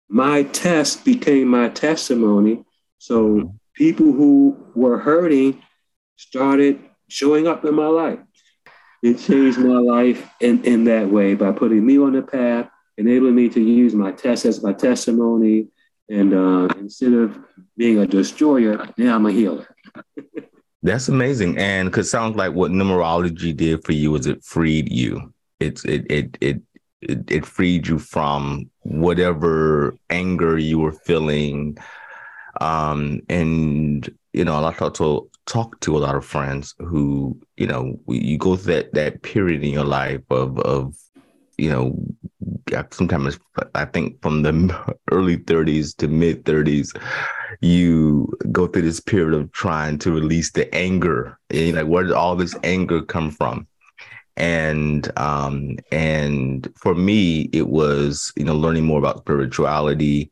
my 0.07 0.43
test 0.43 1.03
became 1.03 1.49
my 1.49 1.69
testimony. 1.69 2.63
So 2.99 3.53
people 3.73 4.13
who 4.13 4.57
were 4.75 4.97
hurting 4.97 5.61
started 6.15 6.79
showing 7.09 7.47
up 7.47 7.65
in 7.65 7.75
my 7.75 7.87
life. 7.87 8.19
It 9.05 9.19
changed 9.19 9.59
my 9.59 9.77
life 9.77 10.27
in, 10.39 10.63
in 10.63 10.83
that 10.85 11.07
way 11.07 11.35
by 11.35 11.51
putting 11.51 11.85
me 11.85 11.99
on 11.99 12.13
the 12.13 12.23
path, 12.23 12.67
enabling 12.97 13.35
me 13.35 13.49
to 13.49 13.61
use 13.61 13.93
my 13.93 14.11
test 14.11 14.45
as 14.45 14.63
my 14.63 14.73
testimony. 14.73 15.67
And 16.09 16.33
uh, 16.33 16.73
instead 16.79 17.13
of 17.13 17.37
being 17.77 17.99
a 17.99 18.07
destroyer, 18.07 18.83
now 18.97 19.13
I'm 19.13 19.27
a 19.27 19.31
healer. 19.31 19.67
That's 20.81 21.07
amazing, 21.07 21.59
and 21.59 21.89
because 21.89 22.09
sounds 22.09 22.35
like 22.35 22.53
what 22.53 22.71
numerology 22.71 23.55
did 23.55 23.83
for 23.85 23.91
you 23.91 24.15
is 24.15 24.25
it 24.25 24.43
freed 24.43 24.91
you. 24.91 25.31
It's 25.59 25.85
it 25.85 26.09
it 26.09 26.37
it 26.41 26.61
it, 27.01 27.31
it 27.31 27.45
freed 27.45 27.87
you 27.87 27.99
from 27.99 28.71
whatever 28.79 29.95
anger 30.09 30.57
you 30.57 30.79
were 30.79 30.91
feeling, 30.91 31.77
um, 32.59 33.21
and 33.29 34.09
you 34.33 34.45
know, 34.45 34.65
I 34.65 34.73
talk 34.73 34.95
to 34.95 35.29
talk 35.45 35.79
to 35.81 35.95
a 35.95 35.99
lot 35.99 36.15
of 36.15 36.25
friends 36.25 36.73
who 36.79 37.39
you 37.57 37.67
know 37.67 37.99
you 38.07 38.37
go 38.37 38.55
through 38.55 38.73
that 38.73 38.93
that 38.93 39.21
period 39.21 39.63
in 39.63 39.71
your 39.71 39.85
life 39.85 40.21
of 40.29 40.59
of 40.59 40.95
you 41.57 41.69
know 41.69 41.95
sometimes 42.91 43.39
I 43.73 43.85
think 43.85 44.21
from 44.21 44.41
the 44.41 44.95
early 45.11 45.37
30s 45.37 45.95
to 45.97 46.07
mid 46.07 46.45
30s 46.45 46.99
you 47.61 48.31
go 48.51 48.67
through 48.67 48.81
this 48.81 48.99
period 48.99 49.33
of 49.39 49.51
trying 49.51 49.97
to 49.99 50.11
release 50.11 50.51
the 50.51 50.73
anger. 50.75 51.39
And 51.49 51.75
like 51.75 51.87
where 51.87 52.03
did 52.03 52.11
all 52.11 52.35
this 52.35 52.55
anger 52.63 53.01
come 53.01 53.31
from? 53.31 53.67
And 54.35 55.09
um 55.17 55.77
and 55.91 56.67
for 56.75 56.95
me 56.95 57.49
it 57.53 57.69
was 57.69 58.33
you 58.35 58.43
know 58.43 58.55
learning 58.55 58.85
more 58.85 58.99
about 58.99 59.19
spirituality 59.19 60.31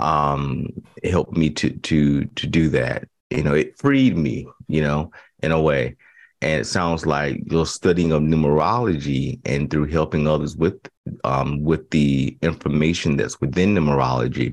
um 0.00 0.66
helped 1.04 1.36
me 1.36 1.50
to 1.50 1.70
to 1.70 2.24
to 2.24 2.46
do 2.46 2.68
that 2.70 3.08
you 3.30 3.42
know 3.42 3.54
it 3.54 3.78
freed 3.78 4.16
me 4.16 4.46
you 4.68 4.82
know 4.82 5.10
in 5.42 5.52
a 5.52 5.60
way 5.60 5.96
and 6.40 6.60
it 6.60 6.64
sounds 6.64 7.04
like 7.04 7.40
your 7.46 7.66
studying 7.66 8.12
of 8.12 8.22
numerology 8.22 9.40
and 9.44 9.70
through 9.70 9.86
helping 9.86 10.26
others 10.26 10.56
with 10.56 10.78
um 11.24 11.62
with 11.62 11.90
the 11.90 12.36
information 12.42 13.16
that's 13.16 13.40
within 13.40 13.74
numerology 13.74 14.52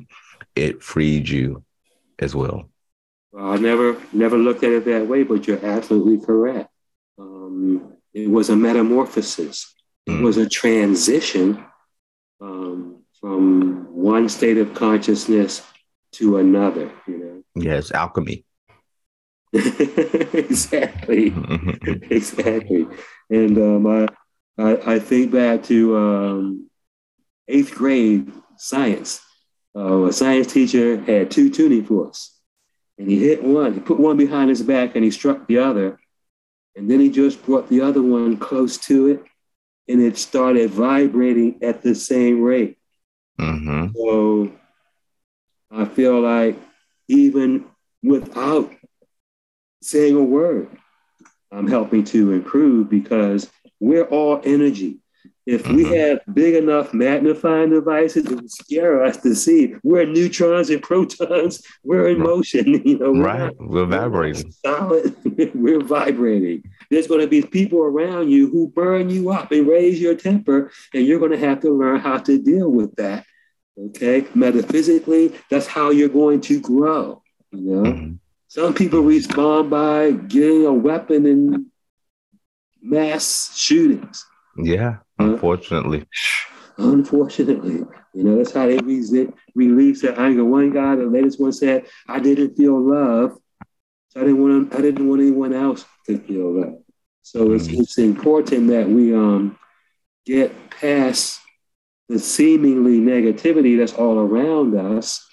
it 0.55 0.81
freed 0.81 1.27
you 1.27 1.63
as 2.19 2.35
well. 2.35 2.69
well 3.31 3.51
I 3.51 3.57
never 3.57 3.97
never 4.13 4.37
looked 4.37 4.63
at 4.63 4.71
it 4.71 4.85
that 4.85 5.07
way, 5.07 5.23
but 5.23 5.47
you're 5.47 5.63
absolutely 5.65 6.25
correct. 6.25 6.69
Um, 7.17 7.93
it 8.13 8.29
was 8.29 8.49
a 8.49 8.55
metamorphosis. 8.55 9.73
Mm. 10.07 10.19
It 10.19 10.23
was 10.23 10.37
a 10.37 10.47
transition 10.47 11.63
um, 12.41 13.03
from 13.19 13.87
one 13.93 14.29
state 14.29 14.57
of 14.57 14.73
consciousness 14.73 15.61
to 16.13 16.37
another. 16.37 16.91
You 17.07 17.17
know. 17.17 17.43
Yes, 17.55 17.91
alchemy. 17.91 18.45
exactly, 20.33 21.33
exactly. 22.09 22.87
And 23.29 23.57
um, 23.57 23.87
I, 23.87 24.07
I, 24.57 24.95
I 24.95 24.99
think 24.99 25.31
back 25.31 25.63
to 25.63 25.97
um, 25.97 26.69
eighth 27.47 27.73
grade 27.73 28.31
science 28.57 29.21
uh, 29.75 30.05
a 30.05 30.13
science 30.13 30.51
teacher 30.51 31.01
had 31.01 31.29
two 31.29 31.49
tuning 31.49 31.83
forks, 31.83 32.39
and 32.97 33.09
he 33.09 33.19
hit 33.19 33.43
one. 33.43 33.73
He 33.73 33.79
put 33.81 33.99
one 33.99 34.15
behind 34.15 34.49
his 34.49 34.61
back, 34.61 34.95
and 34.95 35.03
he 35.03 35.11
struck 35.11 35.47
the 35.47 35.57
other, 35.57 35.99
and 36.75 36.89
then 36.89 36.99
he 36.99 37.09
just 37.09 37.45
brought 37.45 37.67
the 37.67 37.81
other 37.81 38.01
one 38.01 38.37
close 38.37 38.77
to 38.79 39.07
it, 39.07 39.23
and 39.89 40.01
it 40.01 40.17
started 40.17 40.69
vibrating 40.69 41.59
at 41.61 41.81
the 41.81 41.93
same 41.93 42.41
rate. 42.41 42.77
Mm-hmm. 43.39 43.87
So 43.95 44.51
I 45.69 45.85
feel 45.85 46.21
like 46.21 46.57
even 47.09 47.65
without 48.01 48.71
saying 49.81 50.15
a 50.15 50.23
word, 50.23 50.69
I'm 51.51 51.67
helping 51.67 52.03
to 52.05 52.33
improve 52.33 52.89
because 52.89 53.49
we're 53.79 54.05
all 54.05 54.41
energy. 54.43 54.99
If 55.45 55.63
mm-hmm. 55.63 55.75
we 55.75 55.83
had 55.95 56.21
big 56.33 56.55
enough 56.55 56.91
magnifying 56.93 57.69
devices, 57.69 58.25
it 58.25 58.31
would 58.31 58.49
scare 58.49 59.03
us 59.03 59.17
to 59.17 59.35
see 59.35 59.75
we're 59.83 60.05
neutrons 60.05 60.71
and 60.71 60.81
protons. 60.81 61.61
We're 61.83 62.09
in 62.09 62.19
motion. 62.19 62.65
You 62.85 62.99
know, 62.99 63.11
we're 63.11 63.23
right? 63.23 63.59
Not, 63.59 63.69
we're 63.69 63.85
vibrating. 63.85 64.53
We're 64.63 64.71
solid. 64.71 65.15
we're 65.55 65.83
vibrating. 65.83 66.63
There's 66.89 67.07
going 67.07 67.21
to 67.21 67.27
be 67.27 67.41
people 67.41 67.79
around 67.79 68.29
you 68.29 68.49
who 68.49 68.69
burn 68.69 69.09
you 69.09 69.31
up 69.31 69.51
and 69.51 69.67
raise 69.67 69.99
your 69.99 70.15
temper, 70.15 70.71
and 70.93 71.05
you're 71.05 71.19
going 71.19 71.31
to 71.31 71.37
have 71.37 71.61
to 71.61 71.71
learn 71.71 71.99
how 71.99 72.17
to 72.19 72.41
deal 72.41 72.71
with 72.71 72.95
that. 72.95 73.25
Okay, 73.77 74.25
metaphysically, 74.33 75.35
that's 75.49 75.67
how 75.67 75.89
you're 75.89 76.09
going 76.09 76.41
to 76.41 76.59
grow. 76.59 77.21
You 77.51 77.61
know, 77.61 77.91
mm-hmm. 77.91 78.13
Some 78.55 78.73
people 78.73 79.01
respond 79.01 79.69
by 79.69 80.11
getting 80.11 80.65
a 80.65 80.71
weapon 80.71 81.25
and 81.25 81.65
mass 82.81 83.53
shootings. 83.53 84.25
Yeah, 84.55 84.99
unfortunately. 85.19 86.07
Unfortunately, 86.77 87.83
you 88.13 88.23
know 88.23 88.37
that's 88.37 88.53
how 88.53 88.65
they 88.67 88.77
release, 88.77 89.13
release 89.55 90.01
their 90.01 90.17
anger. 90.17 90.45
One 90.45 90.71
guy, 90.71 90.95
the 90.95 91.05
latest 91.05 91.37
one 91.37 91.51
said, 91.51 91.87
"I 92.07 92.21
didn't 92.21 92.55
feel 92.55 92.79
love, 92.79 93.37
so 94.07 94.21
I 94.21 94.23
didn't 94.23 94.41
want 94.41 94.73
I 94.73 94.79
didn't 94.79 95.05
want 95.05 95.21
anyone 95.21 95.51
else 95.51 95.83
to 96.05 96.17
feel 96.19 96.61
love." 96.61 96.77
So 97.23 97.51
it's 97.51 97.67
mm-hmm. 97.67 97.81
it's 97.81 97.97
important 97.97 98.69
that 98.69 98.87
we 98.87 99.13
um 99.13 99.59
get 100.25 100.53
past 100.69 101.41
the 102.07 102.19
seemingly 102.19 102.99
negativity 103.01 103.77
that's 103.77 103.93
all 103.93 104.17
around 104.17 104.77
us 104.77 105.27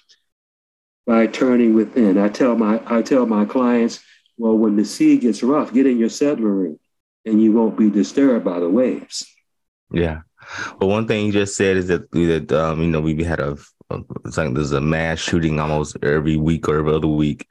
by 1.05 1.27
turning 1.27 1.73
within. 1.73 2.17
I 2.17 2.29
tell 2.29 2.55
my 2.55 2.81
I 2.85 3.01
tell 3.01 3.25
my 3.25 3.45
clients, 3.45 3.99
well, 4.37 4.57
when 4.57 4.75
the 4.75 4.85
sea 4.85 5.17
gets 5.17 5.43
rough, 5.43 5.73
get 5.73 5.87
in 5.87 5.97
your 5.97 6.09
submarine 6.09 6.79
and 7.25 7.41
you 7.41 7.51
won't 7.51 7.77
be 7.77 7.89
disturbed 7.89 8.45
by 8.45 8.59
the 8.59 8.69
waves. 8.69 9.25
Yeah. 9.91 10.21
Well, 10.79 10.89
one 10.89 11.07
thing 11.07 11.25
you 11.25 11.31
just 11.31 11.55
said 11.55 11.77
is 11.77 11.87
that 11.87 12.11
that 12.11 12.51
um, 12.51 12.81
you 12.81 12.89
know 12.89 13.01
we 13.01 13.23
had 13.23 13.39
a, 13.39 13.57
a 13.89 13.99
it's 14.25 14.37
like 14.37 14.53
there's 14.53 14.71
a 14.71 14.81
mass 14.81 15.19
shooting 15.19 15.59
almost 15.59 15.97
every 16.03 16.35
week 16.35 16.67
or 16.67 16.79
every 16.79 16.93
other 16.93 17.07
week, 17.07 17.47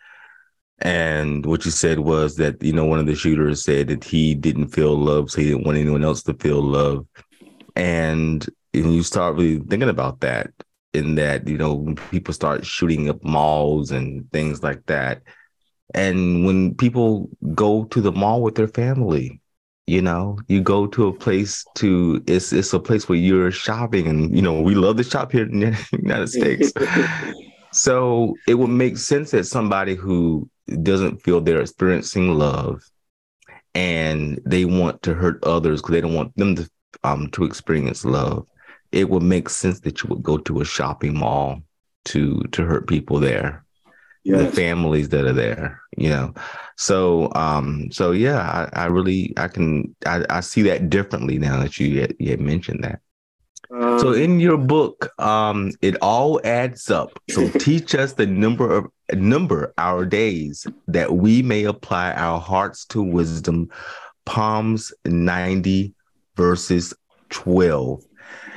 and 0.81 1.47
what 1.47 1.65
you 1.65 1.71
said 1.71 2.01
was 2.01 2.37
that 2.37 2.63
you 2.63 2.73
know 2.73 2.85
one 2.85 2.99
of 2.99 3.07
the 3.07 3.15
shooters 3.15 3.65
said 3.65 3.89
that 3.89 4.05
he 4.05 4.35
didn't 4.35 4.69
feel 4.69 4.95
love, 4.95 5.31
so 5.31 5.41
he 5.41 5.49
didn't 5.49 5.65
want 5.65 5.79
anyone 5.79 6.05
else 6.05 6.23
to 6.25 6.35
feel 6.35 6.61
love, 6.61 7.07
and, 7.77 8.47
and 8.75 8.95
you 8.95 9.03
start 9.03 9.37
really 9.37 9.59
thinking 9.61 9.89
about 9.89 10.21
that 10.21 10.51
in 10.95 11.15
that 11.17 11.49
you 11.49 11.57
know 11.59 11.95
people 12.11 12.35
start 12.35 12.67
shooting 12.67 13.09
up 13.09 13.23
malls 13.25 13.91
and 13.91 14.31
things 14.33 14.63
like 14.63 14.85
that, 14.87 15.23
and 15.95 16.45
when 16.45 16.75
people 16.75 17.29
go 17.55 17.85
to 17.85 18.01
the 18.01 18.13
mall 18.13 18.43
with 18.43 18.55
their 18.55 18.69
family 18.69 19.41
you 19.89 20.01
know 20.01 20.39
you 20.47 20.61
go 20.61 20.87
to 20.87 21.09
a 21.09 21.13
place 21.13 21.65
to 21.75 22.23
it's 22.29 22.53
it's 22.53 22.73
a 22.73 22.79
place 22.79 23.09
where 23.09 23.19
you're 23.19 23.51
shopping 23.51 24.07
and 24.07 24.35
you 24.35 24.41
know 24.41 24.61
we 24.61 24.77
love 24.77 24.97
to 24.97 25.03
shop 25.03 25.33
here 25.33 25.43
in 25.43 25.59
the 25.59 25.89
united 25.93 26.29
states. 26.29 26.73
So 27.73 28.37
it 28.47 28.55
would 28.55 28.71
make 28.71 28.99
sense 28.99 29.31
that 29.31 29.45
somebody 29.45 29.95
who 29.95 30.49
doesn't 30.83 31.23
feel 31.23 31.41
they're 31.41 31.63
experiencing 31.63 32.35
love 32.35 32.83
and 33.75 34.39
they 34.45 34.67
want 34.67 35.03
to 35.03 35.15
hurt 35.15 35.43
others 35.43 35.81
because 35.81 35.95
they 35.95 36.01
don't 36.03 36.15
want 36.15 36.37
them 36.37 36.55
to 36.57 36.71
um 37.03 37.31
to 37.31 37.45
experience 37.45 38.05
love 38.05 38.47
it 38.93 39.11
would 39.11 39.23
make 39.23 39.49
sense 39.49 39.81
that 39.81 40.03
you 40.03 40.11
would 40.11 40.23
go 40.23 40.39
to 40.39 40.61
a 40.61 40.65
shopping 40.65 41.19
mall 41.19 41.61
to 42.07 42.43
to 42.53 42.65
hurt 42.65 42.87
people 42.87 43.19
there. 43.19 43.65
The 44.25 44.53
families 44.53 45.09
that 45.09 45.25
are 45.25 45.33
there 45.33 45.83
you 45.97 46.09
know. 46.09 46.35
So 46.77 47.31
um 47.35 47.91
so 47.91 48.13
yeah 48.13 48.69
i, 48.75 48.85
I 48.85 48.87
really 48.87 49.33
i 49.37 49.49
can 49.49 49.95
I, 50.07 50.25
I 50.31 50.41
see 50.41 50.63
that 50.63 50.91
differently 50.91 51.39
now 51.39 51.59
that 51.61 51.79
you 51.79 52.01
had, 52.01 52.15
you 52.19 52.31
had 52.31 52.41
mentioned 52.41 52.85
that. 52.85 53.01
Um, 53.71 53.99
so 53.99 54.13
in 54.13 54.41
your 54.41 54.59
book 54.59 55.11
um 55.21 55.73
it 55.81 55.97
all 56.03 56.41
adds 56.45 56.91
up. 56.91 57.19
So 57.31 57.49
teach 57.59 57.95
us 57.95 58.15
the 58.15 58.27
number 58.27 58.71
of 58.71 58.87
number 59.13 59.75
our 59.79 60.05
days 60.05 60.67
that 60.89 61.13
we 61.15 61.43
may 61.43 61.65
apply 61.65 62.13
our 62.13 62.41
hearts 62.41 62.85
to 62.87 63.03
wisdom. 63.03 63.71
Psalms 64.29 64.93
90 65.05 65.95
verses 66.37 66.95
12 67.31 68.03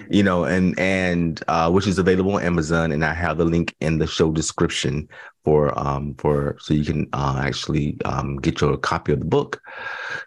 you 0.10 0.24
know 0.24 0.46
and 0.46 0.78
and 0.80 1.44
uh 1.48 1.70
which 1.70 1.88
is 1.88 1.98
available 1.98 2.36
on 2.36 2.44
amazon 2.44 2.92
and 2.92 3.04
i 3.04 3.14
have 3.14 3.38
the 3.38 3.46
link 3.46 3.76
in 3.82 3.98
the 3.98 4.08
show 4.08 4.32
description 4.32 5.08
for 5.46 5.78
um 5.80 6.16
for 6.16 6.58
so 6.60 6.74
you 6.74 6.84
can 6.84 7.08
uh 7.14 7.40
actually 7.42 7.98
um 8.04 8.38
get 8.38 8.60
your 8.60 8.76
copy 8.76 9.14
of 9.14 9.20
the 9.20 9.26
book. 9.26 9.62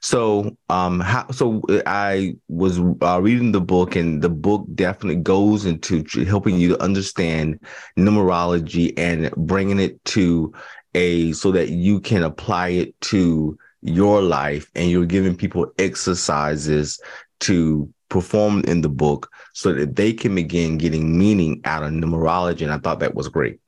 So 0.01 0.57
um 0.71 1.01
how 1.01 1.29
so 1.33 1.61
i 1.87 2.35
was 2.49 2.79
uh, 2.79 3.21
reading 3.21 3.53
the 3.53 3.61
book 3.61 3.97
and 3.97 4.23
the 4.23 4.31
book 4.31 4.65
definitely 4.75 5.21
goes 5.21 5.67
into 5.67 6.05
helping 6.25 6.57
you 6.57 6.69
to 6.69 6.83
understand 6.83 7.59
numerology 7.99 8.95
and 8.97 9.31
bringing 9.33 9.81
it 9.81 10.03
to 10.07 10.53
a 10.95 11.33
so 11.33 11.51
that 11.53 11.71
you 11.71 12.01
can 12.01 12.23
apply 12.23 12.69
it 12.69 12.99
to 13.01 13.59
your 13.83 14.23
life 14.23 14.71
and 14.75 14.91
you're 14.91 15.07
giving 15.07 15.37
people 15.37 15.71
exercises 15.79 17.01
to 17.41 17.93
perform 18.09 18.63
in 18.67 18.81
the 18.81 18.89
book 18.89 19.31
so 19.59 19.73
that 19.73 19.97
they 19.97 20.13
can 20.13 20.35
begin 20.35 20.79
getting 20.79 21.19
meaning 21.19 21.61
out 21.65 21.83
of 21.83 21.91
numerology 21.91 22.63
and 22.63 22.73
i 22.73 22.79
thought 22.79 23.01
that 23.01 23.15
was 23.15 23.29
great 23.29 23.59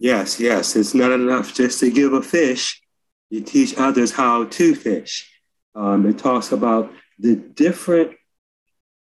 Yes, 0.00 0.38
yes. 0.38 0.76
It's 0.76 0.94
not 0.94 1.12
enough 1.12 1.54
just 1.54 1.80
to 1.80 1.90
give 1.90 2.12
a 2.12 2.22
fish. 2.22 2.80
You 3.30 3.40
teach 3.40 3.76
others 3.76 4.12
how 4.12 4.44
to 4.44 4.74
fish. 4.74 5.30
Um, 5.74 6.06
it 6.06 6.18
talks 6.18 6.52
about 6.52 6.92
the 7.18 7.36
different 7.36 8.12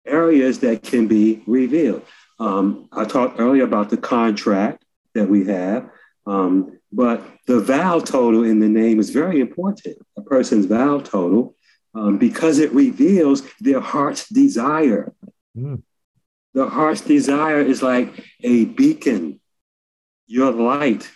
areas 0.07 0.61
that 0.61 0.83
can 0.83 1.07
be 1.07 1.42
revealed. 1.47 2.03
Um, 2.38 2.88
I 2.92 3.05
talked 3.05 3.40
earlier 3.40 3.64
about 3.64 3.90
the 3.90 3.97
contract 3.97 4.85
that 5.14 5.29
we 5.29 5.47
have, 5.47 5.88
um, 6.27 6.79
but 6.92 7.23
the 7.47 7.61
vowel 7.61 8.01
total 8.01 8.45
in 8.45 8.61
the 8.61 8.69
name 8.69 9.01
is 9.01 9.11
very 9.11 9.40
important. 9.40 9.97
A 10.16 10.23
person's 10.23 10.66
vowel 10.66 11.01
total, 11.01 11.55
um, 11.95 12.19
because 12.19 12.59
it 12.59 12.73
reveals 12.73 13.42
their 13.61 13.81
heart's 13.81 14.29
desire. 14.29 15.12
Mm. 15.57 15.83
The 16.57 16.66
heart's 16.66 17.03
desire 17.03 17.61
is 17.61 17.83
like 17.83 18.25
a 18.42 18.64
beacon 18.64 19.40
your 20.27 20.53
light, 20.53 21.07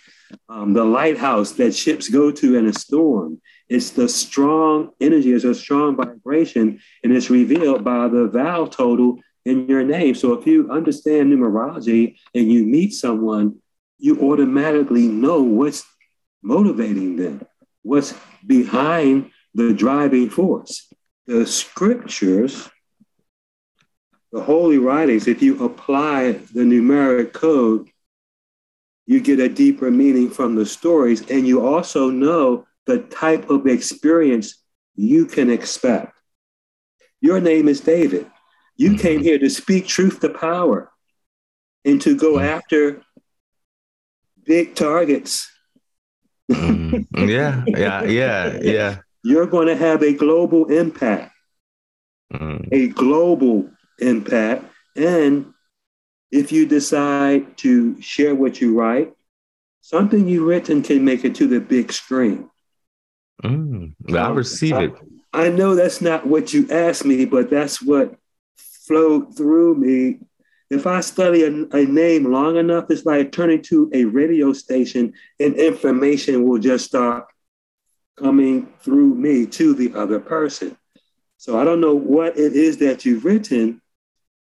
um, 0.47 0.73
the 0.73 0.83
lighthouse 0.83 1.53
that 1.53 1.73
ships 1.73 2.09
go 2.09 2.29
to 2.31 2.55
in 2.55 2.67
a 2.67 2.73
storm. 2.73 3.41
It's 3.67 3.89
the 3.89 4.07
strong 4.07 4.91
energy, 5.01 5.33
it's 5.33 5.43
a 5.43 5.55
strong 5.55 5.95
vibration, 5.95 6.79
and 7.03 7.11
it's 7.11 7.31
revealed 7.31 7.83
by 7.83 8.07
the 8.07 8.27
vowel 8.27 8.67
total 8.67 9.17
in 9.43 9.67
your 9.67 9.83
name. 9.83 10.13
So 10.13 10.33
if 10.33 10.45
you 10.45 10.69
understand 10.69 11.33
numerology 11.33 12.17
and 12.35 12.51
you 12.51 12.63
meet 12.63 12.93
someone, 12.93 13.57
you 13.97 14.21
automatically 14.21 15.07
know 15.07 15.41
what's 15.41 15.83
motivating 16.43 17.15
them, 17.15 17.41
what's 17.81 18.13
behind 18.45 19.31
the 19.55 19.73
driving 19.73 20.29
force. 20.29 20.87
The 21.25 21.47
scriptures, 21.47 22.69
the 24.31 24.41
holy 24.41 24.77
writings, 24.77 25.27
if 25.27 25.41
you 25.41 25.63
apply 25.63 26.31
the 26.53 26.61
numeric 26.61 27.33
code, 27.33 27.89
you 29.05 29.19
get 29.19 29.39
a 29.39 29.49
deeper 29.49 29.91
meaning 29.91 30.29
from 30.29 30.55
the 30.55 30.65
stories, 30.65 31.29
and 31.29 31.45
you 31.45 31.65
also 31.65 32.09
know 32.09 32.65
the 32.85 32.99
type 32.99 33.49
of 33.49 33.67
experience 33.67 34.63
you 34.95 35.25
can 35.25 35.49
expect. 35.49 36.17
Your 37.19 37.39
name 37.39 37.67
is 37.67 37.81
David. 37.81 38.25
You 38.77 38.91
Mhm. 38.91 38.99
came 38.99 39.21
here 39.21 39.37
to 39.39 39.49
speak 39.49 39.85
truth 39.87 40.21
to 40.21 40.29
power 40.29 40.91
and 41.83 42.01
to 42.01 42.15
go 42.15 42.33
Mhm. 42.37 42.45
after 42.45 43.01
big 44.45 44.75
targets. 44.75 45.49
Mm. 46.49 47.05
yeah 47.29 47.63
yeah 47.67 48.03
yeah 48.03 48.59
yeah 48.61 48.97
You're 49.23 49.45
going 49.45 49.67
to 49.67 49.75
have 49.75 50.01
a 50.03 50.13
global 50.13 50.65
impact, 50.65 51.31
Mm. 52.33 52.67
a 52.71 52.87
global 52.87 53.69
impact. 54.01 54.65
And 54.95 55.53
if 56.31 56.51
you 56.51 56.65
decide 56.65 57.57
to 57.57 58.01
share 58.01 58.35
what 58.35 58.61
you 58.61 58.77
write, 58.77 59.13
something 59.81 60.27
you've 60.27 60.47
written 60.47 60.81
can 60.81 61.03
make 61.03 61.25
it 61.25 61.35
to 61.35 61.47
the 61.47 61.59
big 61.59 61.91
screen. 61.91 62.49
Mm. 63.43 63.93
I 64.13 64.29
receive 64.29 64.75
it 64.75 64.93
I 65.33 65.49
know 65.49 65.75
that's 65.75 66.01
not 66.01 66.27
what 66.27 66.53
you 66.53 66.67
asked 66.69 67.05
me, 67.05 67.25
but 67.25 67.49
that's 67.49 67.81
what 67.81 68.15
flowed 68.57 69.35
through 69.35 69.75
me. 69.75 70.19
If 70.69 70.87
I 70.87 71.01
study 71.01 71.43
a, 71.43 71.77
a 71.77 71.85
name 71.85 72.31
long 72.31 72.57
enough, 72.57 72.85
it's 72.89 73.05
like 73.05 73.31
turning 73.31 73.61
to 73.63 73.89
a 73.93 74.05
radio 74.05 74.53
station 74.53 75.13
and 75.39 75.55
information 75.55 76.47
will 76.47 76.59
just 76.59 76.85
start 76.85 77.27
coming 78.17 78.67
through 78.81 79.15
me 79.15 79.45
to 79.47 79.73
the 79.73 79.93
other 79.95 80.19
person. 80.19 80.77
So 81.37 81.59
I 81.59 81.63
don't 81.63 81.81
know 81.81 81.95
what 81.95 82.37
it 82.37 82.53
is 82.53 82.77
that 82.77 83.05
you've 83.05 83.25
written, 83.25 83.80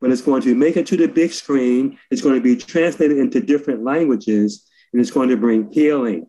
but 0.01 0.11
it's 0.11 0.21
going 0.21 0.41
to 0.43 0.55
make 0.55 0.77
it 0.77 0.87
to 0.87 0.97
the 0.97 1.07
big 1.07 1.31
screen. 1.31 1.97
It's 2.11 2.21
going 2.21 2.35
to 2.35 2.41
be 2.41 2.55
translated 2.55 3.17
into 3.17 3.41
different 3.41 3.83
languages, 3.83 4.65
and 4.93 5.01
it's 5.01 5.11
going 5.11 5.29
to 5.29 5.37
bring 5.37 5.71
healing 5.71 6.27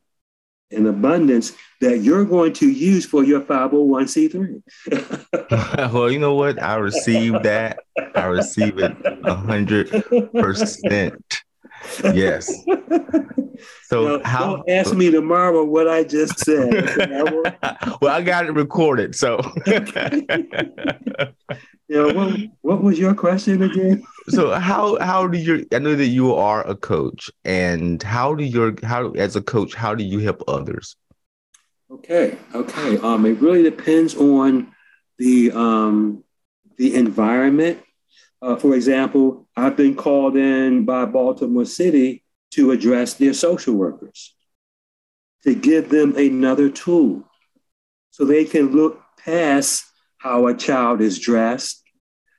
and 0.72 0.86
abundance 0.86 1.52
that 1.80 1.98
you're 1.98 2.24
going 2.24 2.52
to 2.52 2.70
use 2.70 3.04
for 3.04 3.24
your 3.24 3.40
501c3. 3.40 4.62
well, 5.92 6.10
you 6.10 6.18
know 6.18 6.34
what? 6.34 6.62
I 6.62 6.76
receive 6.76 7.42
that. 7.42 7.80
I 8.14 8.26
receive 8.26 8.78
it 8.78 8.96
hundred 9.24 9.90
percent. 10.32 11.42
Yes. 12.14 12.64
So 13.84 14.18
Now, 14.18 14.24
how? 14.24 14.56
Don't 14.56 14.70
ask 14.70 14.94
me 14.94 15.10
tomorrow 15.10 15.64
what 15.64 15.88
I 15.88 16.04
just 16.04 16.38
said. 16.38 16.72
I 17.62 17.96
well, 18.00 18.14
I 18.14 18.22
got 18.22 18.46
it 18.46 18.52
recorded. 18.52 19.14
So, 19.14 19.40
yeah, 19.66 20.08
what, 21.88 22.40
what 22.62 22.82
was 22.82 22.98
your 22.98 23.14
question 23.14 23.62
again? 23.62 24.02
so 24.28 24.52
how 24.52 24.98
how 25.00 25.26
do 25.26 25.38
you? 25.38 25.66
I 25.72 25.78
know 25.78 25.94
that 25.94 26.06
you 26.06 26.34
are 26.34 26.66
a 26.66 26.76
coach, 26.76 27.30
and 27.44 28.02
how 28.02 28.34
do 28.34 28.44
your 28.44 28.74
how 28.82 29.10
as 29.10 29.36
a 29.36 29.42
coach 29.42 29.74
how 29.74 29.94
do 29.94 30.04
you 30.04 30.20
help 30.20 30.42
others? 30.48 30.96
Okay, 31.90 32.38
okay. 32.54 32.98
Um, 32.98 33.26
it 33.26 33.40
really 33.40 33.64
depends 33.64 34.14
on 34.14 34.72
the 35.18 35.50
um, 35.52 36.24
the 36.76 36.94
environment. 36.94 37.82
Uh, 38.42 38.56
for 38.56 38.74
example, 38.74 39.46
I've 39.56 39.76
been 39.76 39.94
called 39.94 40.36
in 40.36 40.84
by 40.84 41.04
Baltimore 41.04 41.64
City 41.66 42.24
to 42.52 42.70
address 42.70 43.14
their 43.14 43.34
social 43.34 43.74
workers, 43.74 44.34
to 45.44 45.54
give 45.54 45.90
them 45.90 46.16
another 46.16 46.70
tool 46.70 47.24
so 48.10 48.24
they 48.24 48.44
can 48.44 48.72
look 48.72 49.00
past 49.24 49.84
how 50.18 50.46
a 50.46 50.54
child 50.54 51.00
is 51.00 51.18
dressed, 51.18 51.82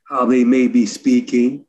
how 0.08 0.26
they 0.26 0.44
may 0.44 0.68
be 0.68 0.86
speaking, 0.86 1.64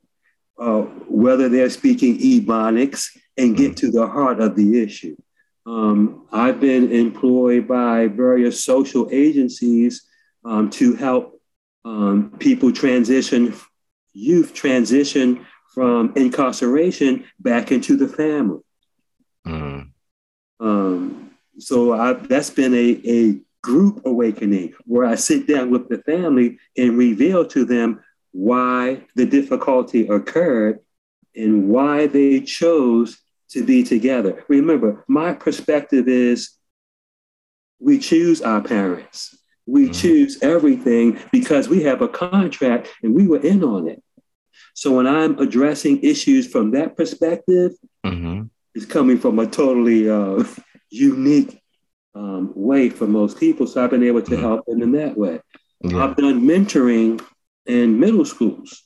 uh, 0.59 0.81
whether 1.07 1.49
they're 1.49 1.69
speaking 1.69 2.17
ebonics, 2.19 3.07
and 3.37 3.57
get 3.57 3.77
to 3.77 3.89
the 3.89 4.05
heart 4.05 4.39
of 4.39 4.55
the 4.55 4.81
issue. 4.81 5.15
Um, 5.65 6.27
I've 6.31 6.59
been 6.59 6.91
employed 6.91 7.67
by 7.67 8.07
various 8.07 8.63
social 8.63 9.07
agencies 9.11 10.05
um, 10.43 10.69
to 10.71 10.93
help 10.95 11.41
um, 11.85 12.35
people 12.37 12.71
transition, 12.71 13.53
youth 14.13 14.53
transition 14.53 15.45
from 15.73 16.13
incarceration 16.15 17.25
back 17.39 17.71
into 17.71 17.97
the 17.97 18.07
family. 18.07 18.61
Mm. 19.45 19.89
Um, 20.59 21.31
so 21.57 21.93
I, 21.93 22.13
that's 22.13 22.49
been 22.49 22.73
a, 22.73 23.01
a 23.05 23.39
group 23.61 24.05
awakening 24.05 24.73
where 24.85 25.05
I 25.05 25.15
sit 25.15 25.47
down 25.47 25.71
with 25.71 25.89
the 25.89 25.97
family 25.99 26.59
and 26.77 26.97
reveal 26.97 27.45
to 27.47 27.65
them 27.65 28.01
why 28.31 29.05
the 29.15 29.25
difficulty 29.25 30.07
occurred 30.07 30.79
and 31.35 31.69
why 31.69 32.07
they 32.07 32.41
chose 32.41 33.19
to 33.49 33.63
be 33.63 33.83
together. 33.83 34.43
Remember, 34.47 35.03
my 35.07 35.33
perspective 35.33 36.07
is 36.07 36.51
we 37.79 37.99
choose 37.99 38.41
our 38.41 38.61
parents. 38.61 39.37
We 39.65 39.89
Mhm. 39.89 39.93
choose 39.93 40.37
everything 40.41 41.19
because 41.31 41.69
we 41.69 41.83
have 41.83 42.01
a 42.01 42.07
contract 42.07 42.89
and 43.01 43.13
we 43.13 43.27
were 43.27 43.39
in 43.39 43.63
on 43.63 43.87
it. 43.87 44.01
So 44.73 44.95
when 44.95 45.07
I'm 45.07 45.37
addressing 45.39 46.01
issues 46.01 46.47
from 46.47 46.71
that 46.71 46.97
perspective, 46.97 47.73
hmm 48.05 48.41
it's 48.75 48.85
coming 48.87 49.19
from 49.19 49.37
a 49.37 49.45
totally 49.45 50.09
uh, 50.09 50.43
unique 50.89 51.59
um, 52.15 52.51
way 52.55 52.89
for 52.89 53.05
most 53.07 53.39
people. 53.39 53.67
So 53.67 53.83
I've 53.83 53.91
been 53.91 54.03
able 54.03 54.23
to 54.23 54.35
Mhm. 54.35 54.39
help 54.41 54.65
them 54.65 54.81
in 54.81 54.91
that 54.93 55.15
way. 55.17 55.39
Yeah. 55.83 56.03
I've 56.03 56.15
done 56.15 56.41
mentoring 56.41 57.21
in 57.67 57.99
middle 57.99 58.25
schools. 58.25 58.83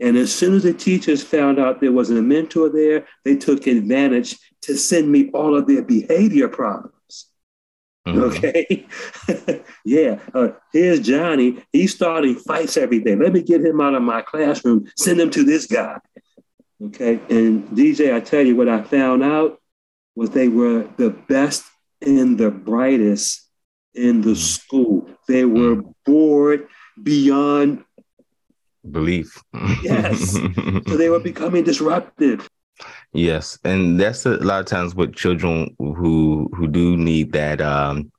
And 0.00 0.16
as 0.16 0.32
soon 0.32 0.54
as 0.54 0.62
the 0.62 0.72
teachers 0.72 1.24
found 1.24 1.58
out 1.58 1.80
there 1.80 1.90
was 1.90 2.10
a 2.10 2.22
mentor 2.22 2.68
there, 2.68 3.04
they 3.24 3.34
took 3.36 3.66
advantage 3.66 4.38
to 4.62 4.76
send 4.76 5.10
me 5.10 5.28
all 5.30 5.56
of 5.56 5.66
their 5.66 5.82
behavior 5.82 6.46
problems. 6.48 6.94
Mhm. 8.14 8.22
Okay. 8.36 9.62
yeah. 9.84 10.18
Uh, 10.34 10.48
here's 10.72 11.00
Johnny. 11.00 11.62
He's 11.72 11.94
starting 11.94 12.36
fights 12.36 12.76
every 12.76 13.00
day. 13.00 13.14
Let 13.16 13.32
me 13.32 13.42
get 13.42 13.64
him 13.64 13.80
out 13.80 13.94
of 13.94 14.02
my 14.02 14.22
classroom, 14.22 14.86
send 14.96 15.20
him 15.20 15.30
to 15.30 15.44
this 15.44 15.66
guy. 15.66 15.98
Okay. 16.82 17.20
And 17.28 17.68
DJ, 17.70 18.14
I 18.14 18.20
tell 18.20 18.44
you 18.46 18.56
what 18.56 18.68
I 18.68 18.82
found 18.82 19.22
out 19.22 19.60
was 20.14 20.30
they 20.30 20.48
were 20.48 20.88
the 20.96 21.10
best 21.10 21.64
and 22.00 22.38
the 22.38 22.50
brightest 22.50 23.48
in 23.94 24.20
the 24.20 24.36
school. 24.36 25.08
They 25.26 25.44
were 25.44 25.82
bored 26.06 26.68
beyond, 27.02 27.84
Belief. 28.90 29.42
Yes. 29.82 30.32
so 30.32 30.96
they 30.96 31.10
were 31.10 31.20
becoming 31.20 31.64
disruptive. 31.64 32.48
Yes, 33.12 33.58
and 33.64 33.98
that's 33.98 34.26
a 34.26 34.36
lot 34.36 34.60
of 34.60 34.66
times 34.66 34.94
with 34.94 35.14
children 35.14 35.74
who 35.78 36.50
who 36.54 36.68
do 36.68 36.96
need 36.96 37.32
that 37.32 37.60
um, 37.60 38.12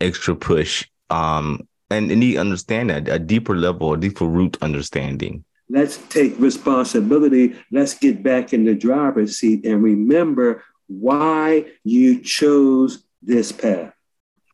extra 0.00 0.34
push, 0.36 0.86
um, 1.10 1.66
and 1.90 2.10
they 2.10 2.14
need 2.14 2.34
to 2.34 2.40
understand 2.40 2.90
that 2.90 3.08
a 3.08 3.18
deeper 3.18 3.56
level, 3.56 3.94
a 3.94 3.96
deeper 3.96 4.26
root 4.26 4.56
understanding. 4.60 5.44
Let's 5.68 5.96
take 6.08 6.38
responsibility. 6.38 7.56
Let's 7.72 7.94
get 7.94 8.22
back 8.22 8.52
in 8.52 8.64
the 8.64 8.74
driver's 8.74 9.38
seat 9.38 9.64
and 9.64 9.82
remember 9.82 10.62
why 10.86 11.66
you 11.82 12.20
chose 12.20 13.02
this 13.22 13.50
path. 13.50 13.92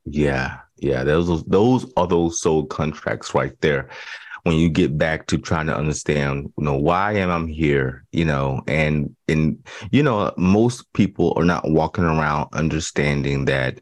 Yeah, 0.04 0.58
yeah, 0.78 1.04
those 1.04 1.44
those 1.44 1.92
are 1.96 2.06
those 2.06 2.40
soul 2.40 2.66
contracts 2.66 3.34
right 3.34 3.58
there. 3.60 3.88
When 4.44 4.56
you 4.56 4.68
get 4.68 4.98
back 4.98 5.28
to 5.28 5.38
trying 5.38 5.66
to 5.66 5.76
understand, 5.76 6.52
you 6.58 6.64
know, 6.64 6.76
why 6.76 7.12
am 7.12 7.30
I 7.30 7.48
here? 7.50 8.04
You 8.10 8.24
know, 8.24 8.62
and 8.66 9.14
and 9.28 9.64
you 9.92 10.02
know, 10.02 10.32
most 10.36 10.92
people 10.94 11.32
are 11.36 11.44
not 11.44 11.70
walking 11.70 12.04
around 12.04 12.48
understanding 12.52 13.44
that 13.44 13.80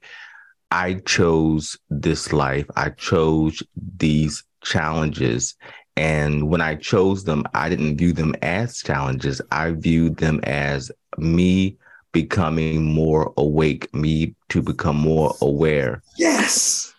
I 0.71 0.95
chose 1.07 1.79
this 1.89 2.33
life. 2.33 2.67
I 2.77 2.91
chose 2.91 3.63
these 3.97 4.45
challenges. 4.63 5.57
And 5.97 6.49
when 6.49 6.61
I 6.61 6.77
chose 6.77 7.25
them, 7.25 7.45
I 7.55 7.69
didn't 7.69 7.97
view 7.97 8.13
them 8.13 8.35
as 8.43 8.79
challenges. 8.83 9.41
I 9.51 9.73
viewed 9.73 10.19
them 10.19 10.41
as 10.45 10.91
me 11.19 11.77
becoming 12.13 12.85
more 12.85 13.33
awake, 13.37 13.93
me 13.95 14.35
to 14.51 14.63
become 14.63 14.97
more 14.97 15.35
aware. 15.41 16.03
Yes. 16.17 16.93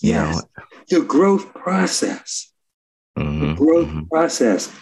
You 0.00 0.12
Yes. 0.12 0.42
know, 0.42 0.64
The 1.00 1.04
growth 1.04 1.52
process. 1.54 2.47
The 3.18 3.24
Mhm, 3.24 3.56
growth 3.56 3.88
mhm. 3.88 4.08
process. 4.10 4.72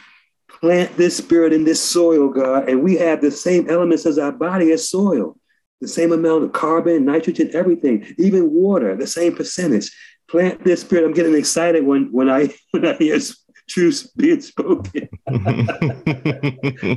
Plant 0.49 0.96
this 0.96 1.16
spirit 1.16 1.53
in 1.53 1.64
this 1.64 1.83
soil, 1.83 2.29
God, 2.29 2.68
and 2.68 2.83
we 2.83 2.96
have 2.96 3.20
the 3.20 3.31
same 3.31 3.68
elements 3.68 4.07
as 4.07 4.18
our 4.18 4.33
body 4.33 4.72
as 4.72 4.88
soil. 4.88 5.37
The 5.81 5.88
same 5.88 6.12
amount 6.12 6.44
of 6.44 6.53
carbon, 6.53 7.05
nitrogen, 7.05 7.51
everything, 7.53 8.14
even 8.18 8.51
water, 8.51 8.96
the 8.96 9.07
same 9.07 9.35
percentage. 9.35 9.90
Plant 10.29 10.64
this 10.64 10.81
spirit. 10.81 11.05
I'm 11.05 11.12
getting 11.12 11.35
excited 11.35 11.85
when 11.85 12.11
when 12.12 12.31
I 12.31 12.55
when 12.70 12.87
I 12.87 12.94
hear 12.94 13.18
truth 13.68 14.09
being 14.16 14.40
spoken. 14.40 15.09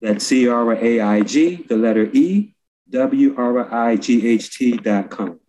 That's 0.00 0.24
C 0.24 0.48
R 0.48 0.74
A 0.74 1.00
I 1.00 1.20
G, 1.22 1.56
the 1.68 1.76
letter 1.76 2.08
E, 2.12 2.54
W 2.90 3.34
R 3.36 3.72
I 3.72 3.96
G 3.96 4.26
H 4.28 4.56
T.com. 4.56 5.40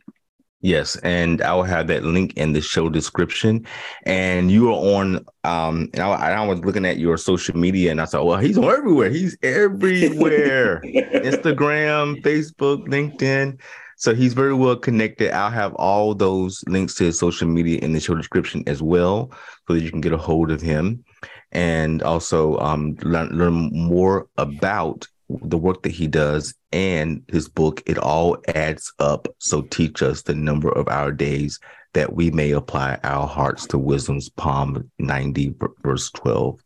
Yes, 0.63 0.95
and 0.97 1.41
I 1.41 1.55
will 1.55 1.63
have 1.63 1.87
that 1.87 2.03
link 2.03 2.37
in 2.37 2.53
the 2.53 2.61
show 2.61 2.87
description. 2.87 3.65
And 4.03 4.51
you 4.51 4.69
are 4.69 4.97
on, 4.99 5.25
um, 5.43 5.89
and 5.93 6.03
I, 6.03 6.33
I 6.33 6.45
was 6.45 6.59
looking 6.59 6.85
at 6.85 6.99
your 6.99 7.17
social 7.17 7.57
media, 7.57 7.89
and 7.89 7.99
I 7.99 8.05
thought, 8.05 8.25
well, 8.25 8.37
he's 8.37 8.59
on 8.59 8.65
everywhere. 8.65 9.09
He's 9.09 9.35
everywhere: 9.41 10.81
Instagram, 10.85 12.21
Facebook, 12.21 12.87
LinkedIn. 12.87 13.59
So 13.97 14.13
he's 14.13 14.33
very 14.33 14.53
well 14.53 14.75
connected. 14.75 15.31
I'll 15.31 15.51
have 15.51 15.73
all 15.75 16.13
those 16.13 16.63
links 16.67 16.95
to 16.95 17.05
his 17.05 17.19
social 17.19 17.47
media 17.47 17.79
in 17.79 17.93
the 17.93 17.99
show 17.99 18.15
description 18.15 18.63
as 18.67 18.83
well, 18.83 19.31
so 19.67 19.73
that 19.73 19.81
you 19.81 19.89
can 19.89 20.01
get 20.01 20.13
a 20.13 20.17
hold 20.17 20.51
of 20.51 20.61
him, 20.61 21.03
and 21.51 22.01
also 22.03 22.57
um, 22.59 22.95
learn, 23.01 23.29
learn 23.29 23.69
more 23.73 24.27
about 24.37 25.07
the 25.29 25.57
work 25.57 25.83
that 25.83 25.91
he 25.91 26.07
does 26.07 26.53
and 26.71 27.23
his 27.27 27.47
book, 27.47 27.81
it 27.85 27.97
all 27.97 28.37
adds 28.49 28.91
up. 28.99 29.27
So 29.39 29.61
teach 29.61 30.01
us 30.01 30.21
the 30.21 30.35
number 30.35 30.69
of 30.69 30.87
our 30.87 31.11
days 31.11 31.59
that 31.93 32.13
we 32.13 32.31
may 32.31 32.51
apply 32.51 32.97
our 33.03 33.27
hearts 33.27 33.67
to 33.67 33.77
wisdom's 33.77 34.29
Psalm 34.39 34.89
90 34.99 35.55
verse 35.81 36.09
12. 36.11 36.59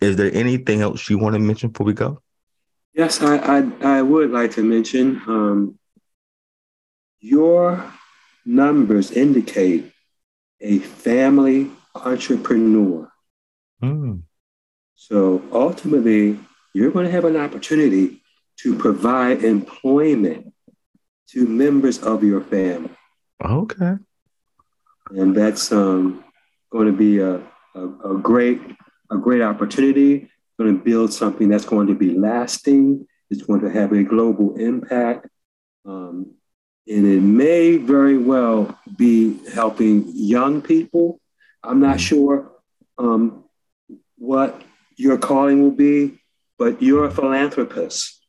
Is 0.00 0.16
there 0.16 0.32
anything 0.32 0.80
else 0.80 1.08
you 1.10 1.18
want 1.18 1.34
to 1.34 1.40
mention 1.40 1.70
before 1.70 1.86
we 1.86 1.94
go? 1.94 2.22
Yes, 2.94 3.22
I, 3.22 3.38
I, 3.38 3.98
I 3.98 4.02
would 4.02 4.30
like 4.30 4.52
to 4.52 4.62
mention 4.62 5.20
um, 5.26 5.78
your 7.20 7.92
numbers 8.44 9.10
indicate 9.10 9.92
a 10.60 10.78
family 10.78 11.70
entrepreneur. 11.94 13.11
Hmm. 13.82 14.16
So 14.94 15.42
ultimately, 15.52 16.38
you're 16.74 16.92
going 16.92 17.06
to 17.06 17.10
have 17.10 17.24
an 17.24 17.36
opportunity 17.36 18.22
to 18.58 18.76
provide 18.76 19.42
employment 19.44 20.52
to 21.30 21.46
members 21.46 21.98
of 21.98 22.22
your 22.22 22.40
family. 22.42 22.90
Okay. 23.44 23.94
And 25.10 25.34
that's 25.36 25.72
um, 25.72 26.24
going 26.70 26.86
to 26.86 26.92
be 26.92 27.18
a, 27.18 27.42
a, 27.74 28.14
a 28.14 28.18
great 28.18 28.60
a 29.10 29.18
great 29.18 29.42
opportunity. 29.42 30.30
Going 30.58 30.78
to 30.78 30.84
build 30.84 31.12
something 31.12 31.48
that's 31.48 31.64
going 31.64 31.88
to 31.88 31.94
be 31.94 32.16
lasting. 32.16 33.06
It's 33.30 33.42
going 33.42 33.60
to 33.62 33.70
have 33.70 33.92
a 33.92 34.02
global 34.04 34.54
impact, 34.56 35.26
um, 35.86 36.34
and 36.86 37.06
it 37.06 37.20
may 37.20 37.78
very 37.78 38.18
well 38.18 38.78
be 38.96 39.40
helping 39.54 40.04
young 40.14 40.60
people. 40.62 41.18
I'm 41.64 41.80
not 41.80 41.96
Mhm. 41.96 42.00
sure 42.00 42.52
um, 42.98 43.44
what 44.22 44.62
your 44.96 45.18
calling 45.18 45.60
will 45.62 45.72
be, 45.72 46.22
but 46.56 46.80
you're 46.80 47.06
a 47.06 47.10
philanthropist. 47.10 48.24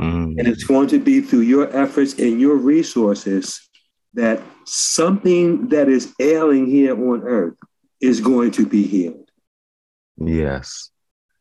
Mm. 0.00 0.38
And 0.38 0.48
it's 0.48 0.64
going 0.64 0.88
to 0.88 0.98
be 0.98 1.20
through 1.20 1.40
your 1.40 1.68
efforts 1.76 2.14
and 2.18 2.40
your 2.40 2.56
resources 2.56 3.68
that 4.14 4.40
something 4.64 5.68
that 5.68 5.88
is 5.88 6.14
ailing 6.18 6.66
here 6.66 6.94
on 6.94 7.22
earth 7.24 7.58
is 8.00 8.20
going 8.20 8.52
to 8.52 8.66
be 8.66 8.86
healed. 8.86 9.30
Yes. 10.16 10.90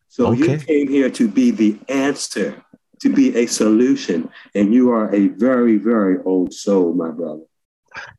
So 0.09 0.33
you 0.33 0.57
came 0.57 0.89
here 0.89 1.09
to 1.11 1.27
be 1.29 1.51
the 1.51 1.79
answer, 1.87 2.61
to 3.01 3.13
be 3.13 3.37
a 3.37 3.45
solution. 3.45 4.29
And 4.53 4.73
you 4.73 4.91
are 4.91 5.13
a 5.15 5.27
very, 5.27 5.77
very 5.77 6.17
old 6.23 6.53
soul, 6.53 6.93
my 6.93 7.11
brother. 7.11 7.43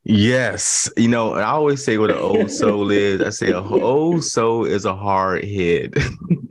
Yes. 0.04 0.90
You 0.96 1.08
know, 1.08 1.34
I 1.34 1.44
always 1.44 1.84
say 1.84 1.98
what 1.98 2.10
an 2.10 2.18
old 2.18 2.50
soul 2.50 2.90
is. 2.92 3.20
I 3.20 3.30
say 3.30 3.50
a 3.50 3.60
old 3.60 4.24
soul 4.24 4.64
is 4.64 4.84
a 4.84 4.94
hard 4.94 5.44
head. 5.44 5.94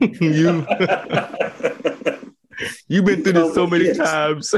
you 0.20 0.66
you've 2.88 3.04
been 3.04 3.22
through 3.22 3.32
this 3.32 3.50
oh, 3.50 3.54
so 3.54 3.66
many 3.66 3.94
times. 3.94 4.54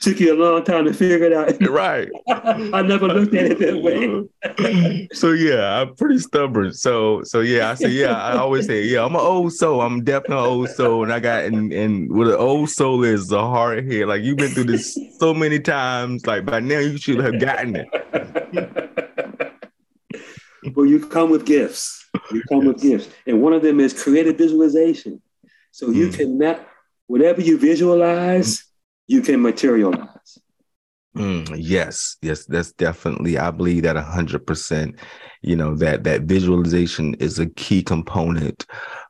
Took 0.00 0.20
you 0.20 0.34
a 0.34 0.38
long 0.38 0.64
time 0.64 0.84
to 0.84 0.92
figure 0.92 1.24
it 1.24 1.32
out. 1.32 1.54
right. 1.70 2.08
I 2.28 2.82
never 2.82 3.08
looked 3.08 3.34
at 3.34 3.52
it 3.52 3.58
that 3.58 3.82
way. 3.82 5.08
so 5.12 5.32
yeah, 5.32 5.80
I'm 5.80 5.94
pretty 5.94 6.18
stubborn. 6.18 6.72
So 6.72 7.22
so 7.24 7.40
yeah, 7.40 7.70
I 7.70 7.74
say 7.74 7.88
yeah. 7.88 8.12
I 8.12 8.36
always 8.36 8.66
say 8.66 8.84
yeah. 8.84 9.04
I'm 9.04 9.14
an 9.14 9.20
old 9.20 9.52
soul. 9.52 9.80
I'm 9.80 10.04
definitely 10.04 10.36
an 10.36 10.44
old 10.44 10.68
soul, 10.70 11.02
and 11.04 11.12
I 11.12 11.20
got 11.20 11.44
and 11.44 11.72
and 11.72 12.10
what 12.10 12.26
an 12.28 12.34
old 12.34 12.70
soul 12.70 13.04
is 13.04 13.32
a 13.32 13.40
hard 13.40 13.90
head. 13.90 14.08
Like 14.08 14.22
you've 14.22 14.38
been 14.38 14.50
through 14.50 14.64
this 14.64 14.98
so 15.18 15.34
many 15.34 15.60
times. 15.60 16.26
Like 16.26 16.44
by 16.44 16.60
now 16.60 16.78
you 16.78 16.98
should 16.98 17.18
have 17.20 17.40
gotten 17.40 17.76
it. 17.76 17.88
well, 20.74 20.86
you 20.86 21.06
come 21.06 21.30
with 21.30 21.46
gifts. 21.46 22.08
You 22.32 22.42
come 22.48 22.62
yes. 22.62 22.66
with 22.66 22.82
gifts, 22.82 23.08
and 23.26 23.42
one 23.42 23.52
of 23.52 23.62
them 23.62 23.80
is 23.80 23.92
creative 24.00 24.36
visualization. 24.38 25.20
So 25.70 25.90
you 25.90 26.08
mm. 26.08 26.16
can 26.16 26.38
map 26.38 26.66
whatever 27.06 27.40
you 27.40 27.58
visualize, 27.58 28.64
you 29.06 29.20
can 29.22 29.40
materialize. 29.40 30.38
Mm, 31.16 31.56
yes, 31.58 32.16
yes, 32.20 32.44
that's 32.44 32.72
definitely. 32.72 33.38
I 33.38 33.50
believe 33.50 33.84
that 33.84 33.96
a 33.96 34.02
hundred 34.02 34.46
percent. 34.46 34.96
You 35.42 35.56
know 35.56 35.74
that 35.76 36.04
that 36.04 36.22
visualization 36.22 37.14
is 37.14 37.38
a 37.38 37.46
key 37.46 37.82
component 37.82 38.66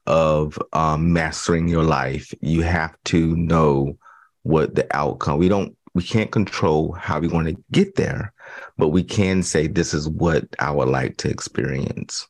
of 0.06 0.58
um, 0.72 1.12
mastering 1.12 1.66
your 1.68 1.82
life. 1.82 2.32
You 2.40 2.62
have 2.62 2.96
to 3.06 3.34
know 3.36 3.98
what 4.42 4.74
the 4.74 4.86
outcome. 4.96 5.38
We 5.38 5.48
don't. 5.48 5.76
We 5.94 6.02
can't 6.02 6.30
control 6.30 6.92
how 6.92 7.18
we're 7.18 7.30
going 7.30 7.46
to 7.46 7.62
get 7.72 7.96
there, 7.96 8.32
but 8.76 8.88
we 8.88 9.02
can 9.02 9.42
say 9.42 9.66
this 9.66 9.94
is 9.94 10.08
what 10.08 10.44
I 10.58 10.70
would 10.70 10.88
like 10.88 11.16
to 11.18 11.30
experience. 11.30 12.28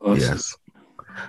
Awesome. 0.00 0.20
Yes. 0.20 0.56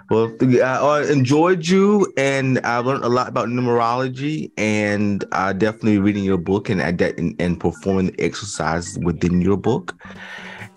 Well, 0.10 0.36
I 0.64 1.06
enjoyed 1.10 1.68
you, 1.68 2.12
and 2.18 2.60
I 2.64 2.78
learned 2.78 3.04
a 3.04 3.10
lot 3.10 3.28
about 3.28 3.48
numerology, 3.48 4.52
and 4.58 5.24
I 5.32 5.54
definitely 5.54 6.00
reading 6.00 6.24
your 6.24 6.38
book 6.38 6.70
and 6.70 6.82
and, 6.82 7.36
and 7.40 7.60
performing 7.60 8.08
the 8.08 8.22
exercises 8.22 8.98
within 9.00 9.42
your 9.42 9.58
book. 9.58 9.96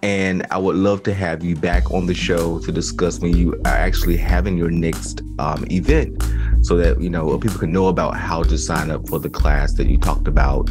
And 0.02 0.44
I 0.50 0.58
would 0.58 0.74
love 0.74 1.04
to 1.04 1.14
have 1.14 1.44
you 1.44 1.54
back 1.54 1.92
on 1.92 2.06
the 2.06 2.14
show 2.14 2.58
to 2.60 2.72
discuss 2.72 3.20
when 3.20 3.36
you 3.36 3.54
are 3.64 3.76
actually 3.86 4.16
having 4.16 4.58
your 4.58 4.70
next 4.70 5.22
um, 5.38 5.64
event, 5.70 6.20
so 6.62 6.76
that 6.76 7.00
you 7.00 7.08
know 7.08 7.38
people 7.38 7.58
can 7.58 7.72
know 7.72 7.86
about 7.86 8.16
how 8.16 8.42
to 8.42 8.58
sign 8.58 8.90
up 8.90 9.08
for 9.08 9.18
the 9.18 9.30
class 9.30 9.74
that 9.74 9.86
you 9.86 9.98
talked 9.98 10.26
about 10.26 10.70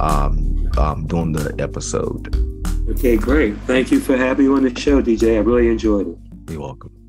um, 0.00 0.70
um, 0.78 1.06
during 1.06 1.32
the 1.32 1.54
episode. 1.58 2.34
Okay, 2.88 3.16
great. 3.16 3.56
Thank 3.66 3.92
you 3.92 4.00
for 4.00 4.16
having 4.16 4.48
me 4.48 4.52
on 4.52 4.62
the 4.64 4.80
show, 4.80 5.00
DJ. 5.00 5.36
I 5.36 5.38
really 5.38 5.68
enjoyed 5.68 6.08
it. 6.08 6.18
You're 6.50 6.60
welcome. 6.60 6.99